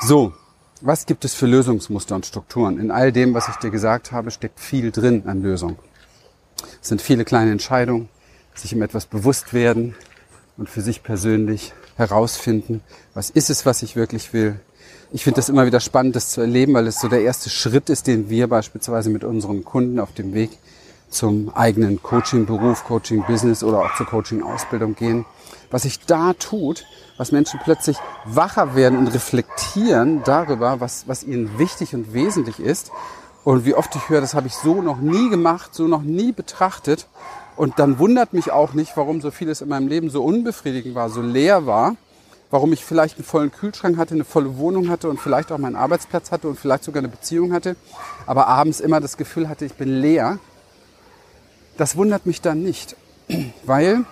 So, 0.00 0.32
was 0.80 1.06
gibt 1.06 1.24
es 1.24 1.34
für 1.34 1.46
Lösungsmuster 1.46 2.16
und 2.16 2.26
Strukturen? 2.26 2.80
In 2.80 2.90
all 2.90 3.12
dem, 3.12 3.34
was 3.34 3.48
ich 3.48 3.54
dir 3.56 3.70
gesagt 3.70 4.10
habe, 4.10 4.32
steckt 4.32 4.58
viel 4.58 4.90
drin 4.90 5.22
an 5.26 5.42
Lösung. 5.42 5.78
Es 6.80 6.88
sind 6.88 7.00
viele 7.00 7.24
kleine 7.24 7.52
Entscheidungen, 7.52 8.08
sich 8.54 8.74
um 8.74 8.82
etwas 8.82 9.06
bewusst 9.06 9.54
werden 9.54 9.94
und 10.56 10.68
für 10.68 10.80
sich 10.80 11.02
persönlich 11.02 11.72
herausfinden, 11.96 12.82
was 13.14 13.30
ist 13.30 13.50
es, 13.50 13.64
was 13.64 13.82
ich 13.82 13.96
wirklich 13.96 14.32
will, 14.32 14.58
ich 15.14 15.24
finde 15.24 15.36
das 15.36 15.50
immer 15.50 15.66
wieder 15.66 15.80
spannend, 15.80 16.16
das 16.16 16.30
zu 16.30 16.40
erleben, 16.40 16.72
weil 16.74 16.86
es 16.86 16.98
so 16.98 17.08
der 17.08 17.22
erste 17.22 17.50
Schritt 17.50 17.90
ist, 17.90 18.06
den 18.06 18.30
wir 18.30 18.48
beispielsweise 18.48 19.10
mit 19.10 19.24
unseren 19.24 19.62
Kunden 19.62 20.00
auf 20.00 20.12
dem 20.12 20.32
Weg 20.32 20.50
zum 21.10 21.50
eigenen 21.54 22.02
Coaching-Beruf, 22.02 22.84
Coaching-Business 22.84 23.62
oder 23.62 23.80
auch 23.80 23.94
zur 23.96 24.06
Coaching-Ausbildung 24.06 24.94
gehen. 24.94 25.26
Was 25.70 25.82
sich 25.82 26.00
da 26.06 26.32
tut, 26.32 26.86
was 27.18 27.30
Menschen 27.30 27.60
plötzlich 27.62 27.98
wacher 28.24 28.74
werden 28.74 28.98
und 28.98 29.08
reflektieren 29.08 30.22
darüber, 30.24 30.80
was, 30.80 31.06
was 31.06 31.24
ihnen 31.24 31.58
wichtig 31.58 31.94
und 31.94 32.14
wesentlich 32.14 32.58
ist. 32.58 32.90
Und 33.44 33.66
wie 33.66 33.74
oft 33.74 33.94
ich 33.94 34.08
höre, 34.08 34.22
das 34.22 34.32
habe 34.32 34.46
ich 34.46 34.54
so 34.54 34.80
noch 34.80 34.98
nie 34.98 35.28
gemacht, 35.28 35.74
so 35.74 35.88
noch 35.88 36.02
nie 36.02 36.32
betrachtet. 36.32 37.06
Und 37.56 37.78
dann 37.78 37.98
wundert 37.98 38.32
mich 38.32 38.50
auch 38.50 38.72
nicht, 38.72 38.96
warum 38.96 39.20
so 39.20 39.30
vieles 39.30 39.60
in 39.60 39.68
meinem 39.68 39.88
Leben 39.88 40.08
so 40.08 40.24
unbefriedigend 40.24 40.94
war, 40.94 41.10
so 41.10 41.20
leer 41.20 41.66
war 41.66 41.96
warum 42.52 42.72
ich 42.74 42.84
vielleicht 42.84 43.16
einen 43.16 43.24
vollen 43.24 43.50
Kühlschrank 43.50 43.96
hatte, 43.96 44.14
eine 44.14 44.24
volle 44.24 44.58
Wohnung 44.58 44.90
hatte 44.90 45.08
und 45.08 45.18
vielleicht 45.18 45.50
auch 45.50 45.58
meinen 45.58 45.74
Arbeitsplatz 45.74 46.30
hatte 46.30 46.48
und 46.48 46.60
vielleicht 46.60 46.84
sogar 46.84 47.00
eine 47.00 47.08
Beziehung 47.08 47.52
hatte, 47.52 47.76
aber 48.26 48.46
abends 48.46 48.78
immer 48.78 49.00
das 49.00 49.16
Gefühl 49.16 49.48
hatte, 49.48 49.64
ich 49.64 49.72
bin 49.72 49.88
leer. 49.88 50.38
Das 51.78 51.96
wundert 51.96 52.26
mich 52.26 52.42
dann 52.42 52.62
nicht, 52.62 52.94
weil 53.64 54.04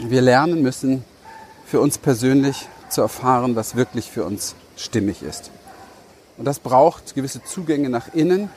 wir 0.00 0.20
lernen 0.20 0.60
müssen, 0.60 1.04
für 1.64 1.80
uns 1.80 1.98
persönlich 1.98 2.68
zu 2.90 3.00
erfahren, 3.00 3.54
was 3.54 3.76
wirklich 3.76 4.10
für 4.10 4.24
uns 4.24 4.56
stimmig 4.76 5.22
ist. 5.22 5.52
Und 6.38 6.46
das 6.46 6.58
braucht 6.58 7.14
gewisse 7.14 7.44
Zugänge 7.44 7.90
nach 7.90 8.12
innen. 8.12 8.50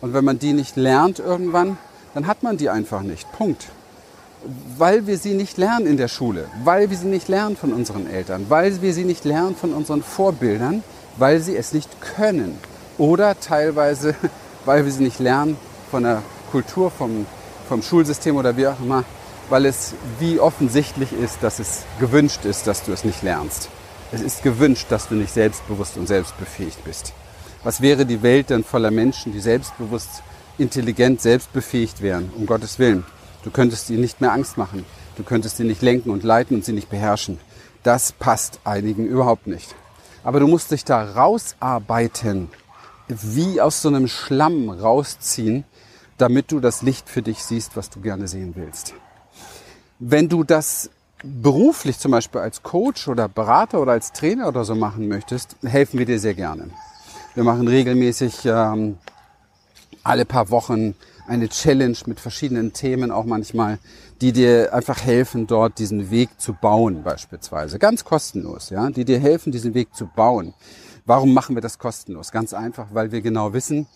Und 0.00 0.14
wenn 0.14 0.24
man 0.24 0.38
die 0.38 0.54
nicht 0.54 0.76
lernt 0.76 1.18
irgendwann, 1.18 1.76
dann 2.14 2.26
hat 2.26 2.42
man 2.42 2.56
die 2.56 2.70
einfach 2.70 3.02
nicht. 3.02 3.30
Punkt 3.32 3.66
weil 4.78 5.06
wir 5.06 5.18
sie 5.18 5.34
nicht 5.34 5.58
lernen 5.58 5.86
in 5.86 5.96
der 5.96 6.08
Schule, 6.08 6.46
weil 6.64 6.90
wir 6.90 6.96
sie 6.96 7.06
nicht 7.06 7.28
lernen 7.28 7.56
von 7.56 7.72
unseren 7.72 8.06
Eltern, 8.06 8.46
weil 8.48 8.80
wir 8.82 8.92
sie 8.92 9.04
nicht 9.04 9.24
lernen 9.24 9.56
von 9.56 9.72
unseren 9.72 10.02
Vorbildern, 10.02 10.82
weil 11.16 11.40
sie 11.40 11.56
es 11.56 11.72
nicht 11.72 12.00
können. 12.00 12.58
Oder 12.98 13.38
teilweise, 13.38 14.14
weil 14.64 14.84
wir 14.84 14.92
sie 14.92 15.02
nicht 15.02 15.18
lernen 15.18 15.56
von 15.90 16.02
der 16.02 16.22
Kultur, 16.50 16.90
vom, 16.90 17.26
vom 17.68 17.82
Schulsystem 17.82 18.36
oder 18.36 18.56
wie 18.56 18.66
auch 18.66 18.80
immer, 18.80 19.04
weil 19.48 19.66
es 19.66 19.94
wie 20.18 20.40
offensichtlich 20.40 21.12
ist, 21.12 21.38
dass 21.42 21.58
es 21.58 21.82
gewünscht 22.00 22.44
ist, 22.44 22.66
dass 22.66 22.84
du 22.84 22.92
es 22.92 23.04
nicht 23.04 23.22
lernst. 23.22 23.68
Es 24.12 24.20
ist 24.20 24.42
gewünscht, 24.42 24.86
dass 24.90 25.08
du 25.08 25.14
nicht 25.14 25.32
selbstbewusst 25.32 25.96
und 25.96 26.06
selbstbefähigt 26.06 26.84
bist. 26.84 27.12
Was 27.64 27.80
wäre 27.80 28.06
die 28.06 28.22
Welt 28.22 28.50
denn 28.50 28.64
voller 28.64 28.90
Menschen, 28.90 29.32
die 29.32 29.40
selbstbewusst, 29.40 30.22
intelligent, 30.58 31.20
selbstbefähigt 31.20 32.00
wären, 32.00 32.30
um 32.36 32.46
Gottes 32.46 32.78
Willen? 32.78 33.04
Du 33.46 33.52
könntest 33.52 33.90
ihnen 33.90 34.00
nicht 34.00 34.20
mehr 34.20 34.32
Angst 34.32 34.58
machen. 34.58 34.84
Du 35.16 35.22
könntest 35.22 35.56
sie 35.56 35.62
nicht 35.62 35.80
lenken 35.80 36.10
und 36.10 36.24
leiten 36.24 36.56
und 36.56 36.64
sie 36.64 36.72
nicht 36.72 36.90
beherrschen. 36.90 37.38
Das 37.84 38.10
passt 38.10 38.58
einigen 38.64 39.06
überhaupt 39.06 39.46
nicht. 39.46 39.72
Aber 40.24 40.40
du 40.40 40.48
musst 40.48 40.72
dich 40.72 40.84
da 40.84 41.12
rausarbeiten, 41.12 42.48
wie 43.06 43.60
aus 43.60 43.82
so 43.82 43.88
einem 43.88 44.08
Schlamm 44.08 44.68
rausziehen, 44.68 45.62
damit 46.18 46.50
du 46.50 46.58
das 46.58 46.82
Licht 46.82 47.08
für 47.08 47.22
dich 47.22 47.44
siehst, 47.44 47.76
was 47.76 47.88
du 47.88 48.00
gerne 48.00 48.26
sehen 48.26 48.54
willst. 48.56 48.94
Wenn 50.00 50.28
du 50.28 50.42
das 50.42 50.90
beruflich 51.22 52.00
zum 52.00 52.10
Beispiel 52.10 52.40
als 52.40 52.64
Coach 52.64 53.06
oder 53.06 53.28
Berater 53.28 53.80
oder 53.80 53.92
als 53.92 54.12
Trainer 54.12 54.48
oder 54.48 54.64
so 54.64 54.74
machen 54.74 55.06
möchtest, 55.06 55.54
helfen 55.62 56.00
wir 56.00 56.06
dir 56.06 56.18
sehr 56.18 56.34
gerne. 56.34 56.70
Wir 57.36 57.44
machen 57.44 57.68
regelmäßig 57.68 58.44
ähm, 58.44 58.98
alle 60.02 60.24
paar 60.24 60.50
Wochen 60.50 60.96
eine 61.26 61.48
Challenge 61.48 61.96
mit 62.06 62.20
verschiedenen 62.20 62.72
Themen 62.72 63.10
auch 63.10 63.24
manchmal, 63.24 63.78
die 64.20 64.32
dir 64.32 64.72
einfach 64.72 65.02
helfen, 65.02 65.46
dort 65.46 65.78
diesen 65.78 66.10
Weg 66.10 66.40
zu 66.40 66.52
bauen 66.52 67.02
beispielsweise. 67.02 67.78
Ganz 67.78 68.04
kostenlos, 68.04 68.70
ja, 68.70 68.90
die 68.90 69.04
dir 69.04 69.18
helfen, 69.18 69.52
diesen 69.52 69.74
Weg 69.74 69.94
zu 69.94 70.06
bauen. 70.06 70.54
Warum 71.04 71.34
machen 71.34 71.54
wir 71.54 71.62
das 71.62 71.78
kostenlos? 71.78 72.32
Ganz 72.32 72.52
einfach, 72.52 72.88
weil 72.92 73.12
wir 73.12 73.20
genau 73.20 73.52
wissen, 73.52 73.86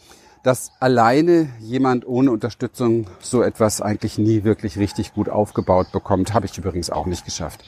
dass 0.42 0.72
alleine 0.80 1.48
jemand 1.60 2.06
ohne 2.06 2.30
Unterstützung 2.30 3.06
so 3.20 3.42
etwas 3.42 3.82
eigentlich 3.82 4.16
nie 4.16 4.44
wirklich 4.44 4.78
richtig 4.78 5.12
gut 5.12 5.28
aufgebaut 5.28 5.92
bekommt. 5.92 6.32
Habe 6.32 6.46
ich 6.46 6.56
übrigens 6.56 6.90
auch 6.90 7.06
nicht 7.06 7.24
geschafft. 7.24 7.64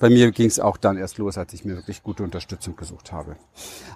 Bei 0.00 0.08
mir 0.10 0.30
ging 0.30 0.46
es 0.46 0.60
auch 0.60 0.76
dann 0.76 0.96
erst 0.96 1.18
los, 1.18 1.36
als 1.38 1.52
ich 1.52 1.64
mir 1.64 1.74
wirklich 1.74 2.02
gute 2.02 2.22
Unterstützung 2.22 2.76
gesucht 2.76 3.12
habe. 3.12 3.36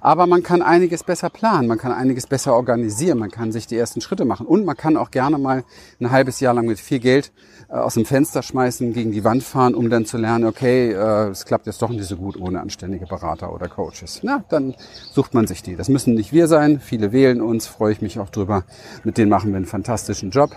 Aber 0.00 0.26
man 0.26 0.42
kann 0.42 0.60
einiges 0.60 1.04
besser 1.04 1.30
planen, 1.30 1.68
man 1.68 1.78
kann 1.78 1.92
einiges 1.92 2.26
besser 2.26 2.54
organisieren, 2.54 3.18
man 3.18 3.30
kann 3.30 3.52
sich 3.52 3.68
die 3.68 3.76
ersten 3.76 4.00
Schritte 4.00 4.24
machen 4.24 4.46
und 4.46 4.64
man 4.64 4.76
kann 4.76 4.96
auch 4.96 5.12
gerne 5.12 5.38
mal 5.38 5.64
ein 6.00 6.10
halbes 6.10 6.40
Jahr 6.40 6.54
lang 6.54 6.66
mit 6.66 6.80
viel 6.80 6.98
Geld 6.98 7.32
äh, 7.68 7.74
aus 7.74 7.94
dem 7.94 8.04
Fenster 8.04 8.42
schmeißen, 8.42 8.92
gegen 8.92 9.12
die 9.12 9.22
Wand 9.22 9.44
fahren, 9.44 9.74
um 9.74 9.90
dann 9.90 10.04
zu 10.04 10.18
lernen, 10.18 10.46
okay, 10.46 10.90
äh, 10.90 11.28
es 11.28 11.44
klappt 11.44 11.66
jetzt 11.66 11.80
doch 11.80 11.90
nicht 11.90 12.04
so 12.04 12.16
gut 12.16 12.36
ohne 12.36 12.60
anständige 12.60 13.06
Berater 13.06 13.52
oder 13.52 13.68
Coaches. 13.68 14.20
Na, 14.22 14.44
dann 14.48 14.74
sucht 15.12 15.34
man 15.34 15.46
sich 15.46 15.62
die. 15.62 15.76
Das 15.76 15.88
müssen 15.88 16.14
nicht 16.14 16.32
wir 16.32 16.48
sein, 16.48 16.80
viele 16.80 17.12
wählen 17.12 17.40
uns, 17.40 17.66
freue 17.66 17.92
ich 17.92 18.02
mich 18.02 18.18
auch 18.18 18.30
drüber. 18.30 18.64
Mit 19.04 19.18
denen 19.18 19.30
machen 19.30 19.50
wir 19.50 19.56
einen 19.56 19.66
fantastischen 19.66 20.30
Job. 20.30 20.50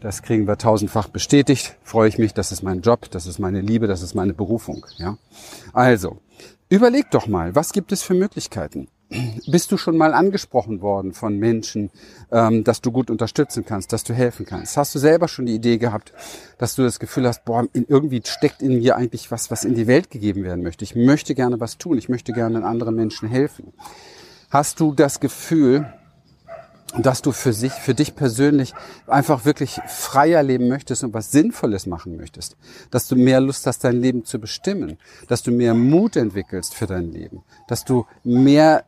Das 0.00 0.22
kriegen 0.22 0.46
wir 0.46 0.56
tausendfach 0.58 1.08
bestätigt. 1.08 1.76
Freue 1.82 2.08
ich 2.08 2.18
mich, 2.18 2.32
das 2.32 2.52
ist 2.52 2.62
mein 2.62 2.82
Job, 2.82 3.10
das 3.10 3.26
ist 3.26 3.40
meine 3.40 3.60
Liebe, 3.60 3.88
das 3.88 4.02
ist 4.02 4.14
meine 4.14 4.32
Berufung. 4.32 4.86
Ja? 4.96 5.18
Also, 5.72 6.18
überleg 6.68 7.10
doch 7.10 7.26
mal, 7.26 7.56
was 7.56 7.72
gibt 7.72 7.90
es 7.90 8.02
für 8.02 8.14
Möglichkeiten? 8.14 8.88
Bist 9.46 9.72
du 9.72 9.78
schon 9.78 9.96
mal 9.96 10.12
angesprochen 10.12 10.82
worden 10.82 11.14
von 11.14 11.38
Menschen, 11.38 11.90
ähm, 12.30 12.62
dass 12.62 12.82
du 12.82 12.92
gut 12.92 13.10
unterstützen 13.10 13.64
kannst, 13.64 13.92
dass 13.92 14.04
du 14.04 14.12
helfen 14.12 14.44
kannst? 14.44 14.76
Hast 14.76 14.94
du 14.94 14.98
selber 14.98 15.28
schon 15.28 15.46
die 15.46 15.54
Idee 15.54 15.78
gehabt, 15.78 16.12
dass 16.58 16.74
du 16.74 16.82
das 16.82 17.00
Gefühl 17.00 17.26
hast, 17.26 17.44
boah, 17.46 17.66
irgendwie 17.72 18.22
steckt 18.24 18.60
in 18.60 18.78
mir 18.78 18.96
eigentlich 18.96 19.30
was, 19.30 19.50
was 19.50 19.64
in 19.64 19.74
die 19.74 19.86
Welt 19.86 20.10
gegeben 20.10 20.44
werden 20.44 20.62
möchte? 20.62 20.84
Ich 20.84 20.94
möchte 20.94 21.34
gerne 21.34 21.58
was 21.58 21.78
tun, 21.78 21.96
ich 21.96 22.10
möchte 22.10 22.34
gerne 22.34 22.64
anderen 22.64 22.94
Menschen 22.94 23.28
helfen. 23.28 23.72
Hast 24.50 24.78
du 24.78 24.92
das 24.92 25.20
Gefühl, 25.20 25.90
dass 26.96 27.22
du 27.22 27.32
für 27.32 27.52
sich, 27.52 27.72
für 27.72 27.94
dich 27.94 28.14
persönlich 28.14 28.72
einfach 29.06 29.44
wirklich 29.44 29.78
freier 29.86 30.42
leben 30.42 30.68
möchtest 30.68 31.04
und 31.04 31.12
was 31.12 31.30
Sinnvolles 31.30 31.86
machen 31.86 32.16
möchtest. 32.16 32.56
Dass 32.90 33.08
du 33.08 33.16
mehr 33.16 33.40
Lust 33.40 33.66
hast, 33.66 33.84
dein 33.84 34.00
Leben 34.00 34.24
zu 34.24 34.38
bestimmen. 34.38 34.98
Dass 35.28 35.42
du 35.42 35.50
mehr 35.50 35.74
Mut 35.74 36.16
entwickelst 36.16 36.74
für 36.74 36.86
dein 36.86 37.12
Leben. 37.12 37.42
Dass 37.66 37.84
du 37.84 38.06
mehr 38.24 38.84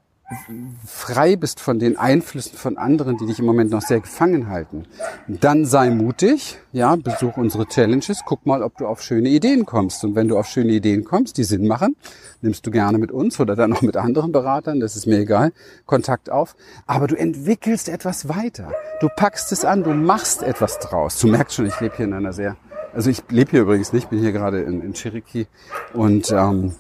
frei 0.86 1.36
bist 1.36 1.60
von 1.60 1.78
den 1.78 1.96
Einflüssen 1.96 2.56
von 2.56 2.78
anderen, 2.78 3.16
die 3.18 3.26
dich 3.26 3.40
im 3.40 3.46
Moment 3.46 3.70
noch 3.70 3.82
sehr 3.82 4.00
gefangen 4.00 4.48
halten, 4.48 4.84
dann 5.26 5.64
sei 5.64 5.90
mutig, 5.90 6.58
ja, 6.72 6.94
besuch 6.96 7.36
unsere 7.36 7.66
Challenges, 7.66 8.22
guck 8.24 8.46
mal, 8.46 8.62
ob 8.62 8.76
du 8.78 8.86
auf 8.86 9.02
schöne 9.02 9.28
Ideen 9.28 9.66
kommst. 9.66 10.04
Und 10.04 10.14
wenn 10.14 10.28
du 10.28 10.38
auf 10.38 10.46
schöne 10.46 10.72
Ideen 10.72 11.04
kommst, 11.04 11.36
die 11.36 11.44
Sinn 11.44 11.66
machen, 11.66 11.96
nimmst 12.42 12.66
du 12.66 12.70
gerne 12.70 12.98
mit 12.98 13.10
uns 13.10 13.40
oder 13.40 13.56
dann 13.56 13.72
auch 13.72 13.82
mit 13.82 13.96
anderen 13.96 14.32
Beratern, 14.32 14.80
das 14.80 14.96
ist 14.96 15.06
mir 15.06 15.18
egal, 15.18 15.52
Kontakt 15.86 16.30
auf. 16.30 16.54
Aber 16.86 17.06
du 17.06 17.16
entwickelst 17.16 17.88
etwas 17.88 18.28
weiter. 18.28 18.72
Du 19.00 19.08
packst 19.08 19.50
es 19.52 19.64
an, 19.64 19.82
du 19.82 19.92
machst 19.92 20.42
etwas 20.42 20.78
draus. 20.78 21.18
Du 21.18 21.26
merkst 21.26 21.56
schon, 21.56 21.66
ich 21.66 21.80
lebe 21.80 21.96
hier 21.96 22.06
in 22.06 22.14
einer 22.14 22.32
sehr, 22.32 22.56
also 22.94 23.10
ich 23.10 23.22
lebe 23.30 23.50
hier 23.50 23.62
übrigens 23.62 23.92
nicht, 23.92 24.10
bin 24.10 24.20
hier 24.20 24.32
gerade 24.32 24.62
in, 24.62 24.80
in 24.80 24.92
Cherokee 24.94 25.46
und 25.92 26.30
ähm, 26.30 26.76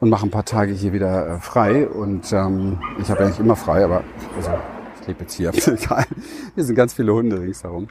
und 0.00 0.10
mache 0.10 0.26
ein 0.26 0.30
paar 0.30 0.44
Tage 0.44 0.72
hier 0.72 0.92
wieder 0.92 1.36
äh, 1.36 1.40
frei. 1.40 1.88
Und 1.88 2.32
ähm, 2.32 2.78
ich 3.00 3.10
habe 3.10 3.24
eigentlich 3.24 3.40
immer 3.40 3.56
frei, 3.56 3.84
aber 3.84 4.04
also, 4.36 4.50
ich 5.00 5.06
lebe 5.06 5.20
jetzt 5.22 5.34
hier. 5.34 5.52
Hier 6.54 6.64
sind 6.64 6.74
ganz 6.74 6.94
viele 6.94 7.12
Hunde 7.14 7.40
ringsherum. 7.40 7.88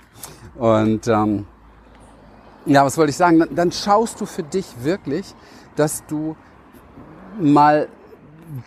Und 0.55 1.07
ähm, 1.07 1.45
ja, 2.65 2.85
was 2.85 2.97
wollte 2.97 3.11
ich 3.11 3.17
sagen? 3.17 3.39
Dann, 3.39 3.55
dann 3.55 3.71
schaust 3.71 4.21
du 4.21 4.25
für 4.25 4.43
dich 4.43 4.65
wirklich, 4.83 5.33
dass 5.75 6.05
du 6.05 6.35
mal 7.39 7.87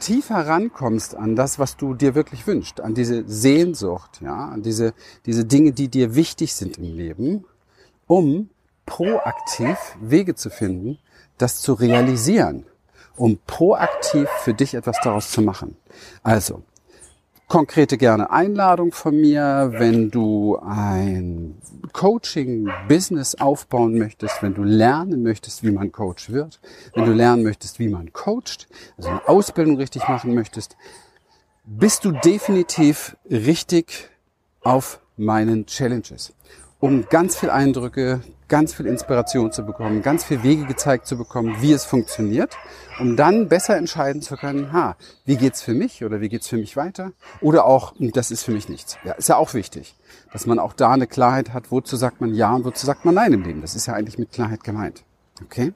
tiefer 0.01 0.47
rankommst 0.47 1.15
an 1.15 1.37
das, 1.37 1.59
was 1.59 1.77
du 1.77 1.95
dir 1.95 2.15
wirklich 2.15 2.47
wünschst, 2.47 2.81
an 2.81 2.95
diese 2.95 3.25
Sehnsucht, 3.29 4.21
ja, 4.21 4.49
an 4.49 4.63
diese, 4.63 4.93
diese 5.25 5.45
Dinge, 5.45 5.73
die 5.73 5.89
dir 5.89 6.15
wichtig 6.15 6.55
sind 6.55 6.79
im 6.79 6.97
Leben, 6.97 7.45
um 8.07 8.51
proaktiv 8.87 9.77
Wege 10.01 10.35
zu 10.35 10.51
finden, 10.51 10.99
das 11.37 11.61
zu 11.61 11.75
realisieren 11.75 12.67
um 13.19 13.39
proaktiv 13.47 14.29
für 14.43 14.55
dich 14.55 14.75
etwas 14.75 14.97
daraus 15.03 15.31
zu 15.31 15.43
machen. 15.43 15.77
Also, 16.23 16.63
konkrete 17.49 17.97
gerne 17.97 18.31
Einladung 18.31 18.93
von 18.93 19.19
mir, 19.19 19.71
wenn 19.75 20.11
du 20.11 20.59
ein 20.59 21.57
Coaching-Business 21.93 23.37
aufbauen 23.37 23.99
möchtest, 23.99 24.43
wenn 24.43 24.55
du 24.55 24.63
lernen 24.63 25.23
möchtest, 25.23 25.63
wie 25.63 25.71
man 25.71 25.91
Coach 25.91 26.31
wird, 26.31 26.61
wenn 26.95 27.07
du 27.07 27.13
lernen 27.13 27.43
möchtest, 27.43 27.79
wie 27.79 27.89
man 27.89 28.13
coacht, 28.13 28.69
also 28.97 29.09
eine 29.09 29.29
Ausbildung 29.29 29.77
richtig 29.77 30.07
machen 30.09 30.35
möchtest, 30.35 30.77
bist 31.65 32.05
du 32.05 32.13
definitiv 32.13 33.17
richtig 33.31 34.11
auf 34.63 35.01
meinen 35.17 35.67
Challenges 35.67 36.35
um 36.81 37.07
ganz 37.09 37.37
viel 37.37 37.51
Eindrücke, 37.51 38.21
ganz 38.49 38.73
viel 38.73 38.87
Inspiration 38.87 39.53
zu 39.53 39.65
bekommen, 39.65 40.03
ganz 40.03 40.25
viel 40.25 40.43
Wege 40.43 40.65
gezeigt 40.65 41.07
zu 41.07 41.19
bekommen, 41.19 41.57
wie 41.61 41.73
es 41.73 41.85
funktioniert, 41.85 42.57
um 42.99 43.17
dann 43.17 43.49
besser 43.49 43.77
entscheiden 43.77 44.23
zu 44.23 44.37
können, 44.37 44.73
ha, 44.73 44.97
wie 45.25 45.37
geht's 45.37 45.61
für 45.61 45.75
mich 45.75 46.05
oder 46.05 46.21
wie 46.21 46.29
geht's 46.29 46.49
für 46.49 46.57
mich 46.57 46.77
weiter? 46.77 47.13
Oder 47.41 47.67
auch, 47.67 47.95
das 47.99 48.31
ist 48.31 48.45
für 48.45 48.53
mich 48.53 48.69
nichts. 48.69 48.97
Ja, 49.05 49.13
ist 49.13 49.29
ja 49.29 49.37
auch 49.37 49.55
wichtig, 49.55 49.97
dass 50.33 50.47
man 50.47 50.59
auch 50.59 50.73
da 50.73 50.93
eine 50.93 51.07
Klarheit 51.07 51.53
hat, 51.53 51.71
wozu 51.71 51.97
sagt 51.97 52.21
man 52.21 52.35
ja 52.35 52.55
und 52.55 52.65
wozu 52.65 52.87
sagt 52.87 53.05
man 53.05 53.15
nein 53.15 53.33
im 53.33 53.43
Leben. 53.43 53.61
Das 53.61 53.75
ist 53.75 53.87
ja 53.87 53.95
eigentlich 53.95 54.19
mit 54.19 54.33
Klarheit 54.33 54.65
gemeint. 54.65 55.05
Okay? 55.45 55.73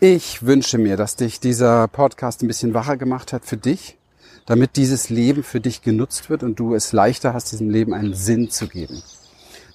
Ich 0.00 0.44
wünsche 0.44 0.78
mir, 0.78 0.96
dass 0.96 1.16
dich 1.16 1.38
dieser 1.38 1.86
Podcast 1.88 2.42
ein 2.42 2.48
bisschen 2.48 2.74
wacher 2.74 2.96
gemacht 2.96 3.32
hat 3.32 3.44
für 3.44 3.56
dich, 3.56 3.98
damit 4.46 4.76
dieses 4.76 5.08
Leben 5.08 5.42
für 5.42 5.60
dich 5.60 5.80
genutzt 5.82 6.28
wird 6.28 6.42
und 6.42 6.58
du 6.58 6.74
es 6.74 6.92
leichter 6.92 7.32
hast, 7.32 7.52
diesem 7.52 7.70
Leben 7.70 7.94
einen 7.94 8.14
Sinn 8.14 8.50
zu 8.50 8.68
geben. 8.68 9.02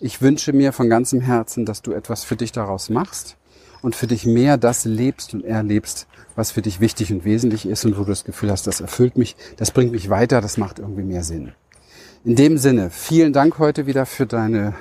Ich 0.01 0.21
wünsche 0.21 0.53
mir 0.53 0.71
von 0.71 0.89
ganzem 0.89 1.19
Herzen, 1.19 1.65
dass 1.65 1.81
du 1.81 1.91
etwas 1.91 2.23
für 2.23 2.37
dich 2.37 2.53
daraus 2.53 2.89
machst 2.89 3.35
und 3.81 3.97
für 3.97 4.07
dich 4.07 4.25
mehr 4.25 4.57
das 4.57 4.85
lebst 4.85 5.33
und 5.33 5.43
erlebst, 5.43 6.07
was 6.35 6.51
für 6.51 6.61
dich 6.61 6.79
wichtig 6.79 7.11
und 7.11 7.25
wesentlich 7.25 7.65
ist 7.65 7.83
und 7.83 7.97
wo 7.97 8.03
du 8.03 8.09
das 8.09 8.23
Gefühl 8.23 8.49
hast, 8.49 8.65
das 8.65 8.79
erfüllt 8.79 9.17
mich, 9.17 9.35
das 9.57 9.71
bringt 9.71 9.91
mich 9.91 10.09
weiter, 10.09 10.39
das 10.39 10.55
macht 10.55 10.79
irgendwie 10.79 11.03
mehr 11.03 11.25
Sinn. 11.25 11.51
In 12.23 12.37
dem 12.37 12.57
Sinne, 12.57 12.91
vielen 12.91 13.33
Dank 13.33 13.59
heute 13.59 13.87
wieder 13.87 14.05
für 14.05 14.25
deine 14.25 14.73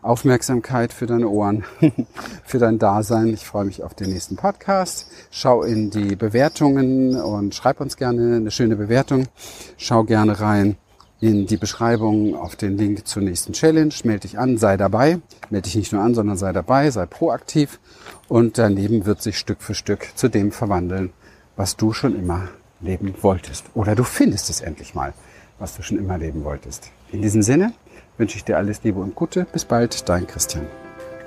Aufmerksamkeit, 0.00 0.94
für 0.94 1.06
deine 1.06 1.28
Ohren, 1.28 1.64
für 2.44 2.58
dein 2.58 2.78
Dasein. 2.78 3.28
Ich 3.28 3.44
freue 3.44 3.66
mich 3.66 3.82
auf 3.82 3.92
den 3.92 4.08
nächsten 4.10 4.36
Podcast. 4.36 5.06
Schau 5.30 5.62
in 5.64 5.90
die 5.90 6.16
Bewertungen 6.16 7.20
und 7.20 7.54
schreib 7.54 7.78
uns 7.80 7.98
gerne 7.98 8.36
eine 8.36 8.50
schöne 8.50 8.76
Bewertung. 8.76 9.26
Schau 9.76 10.04
gerne 10.04 10.40
rein 10.40 10.76
in 11.22 11.46
die 11.46 11.56
Beschreibung 11.56 12.34
auf 12.34 12.56
den 12.56 12.76
Link 12.76 13.06
zur 13.06 13.22
nächsten 13.22 13.52
Challenge. 13.52 13.94
Melde 14.02 14.22
dich 14.22 14.40
an, 14.40 14.58
sei 14.58 14.76
dabei. 14.76 15.20
Melde 15.50 15.66
dich 15.66 15.76
nicht 15.76 15.92
nur 15.92 16.02
an, 16.02 16.14
sondern 16.14 16.36
sei 16.36 16.52
dabei, 16.52 16.90
sei 16.90 17.06
proaktiv. 17.06 17.78
Und 18.28 18.58
daneben 18.58 19.06
wird 19.06 19.22
sich 19.22 19.38
Stück 19.38 19.62
für 19.62 19.76
Stück 19.76 20.08
zu 20.16 20.28
dem 20.28 20.50
verwandeln, 20.50 21.12
was 21.54 21.76
du 21.76 21.92
schon 21.92 22.18
immer 22.18 22.48
leben 22.80 23.14
wolltest. 23.20 23.66
Oder 23.74 23.94
du 23.94 24.02
findest 24.02 24.50
es 24.50 24.62
endlich 24.62 24.96
mal, 24.96 25.14
was 25.60 25.76
du 25.76 25.82
schon 25.82 25.96
immer 25.96 26.18
leben 26.18 26.42
wolltest. 26.42 26.90
In 27.12 27.22
diesem 27.22 27.42
Sinne 27.42 27.72
wünsche 28.18 28.36
ich 28.36 28.44
dir 28.44 28.56
alles 28.56 28.82
Liebe 28.82 28.98
und 28.98 29.14
Gute. 29.14 29.46
Bis 29.52 29.64
bald, 29.64 30.08
dein 30.08 30.26
Christian. 30.26 30.66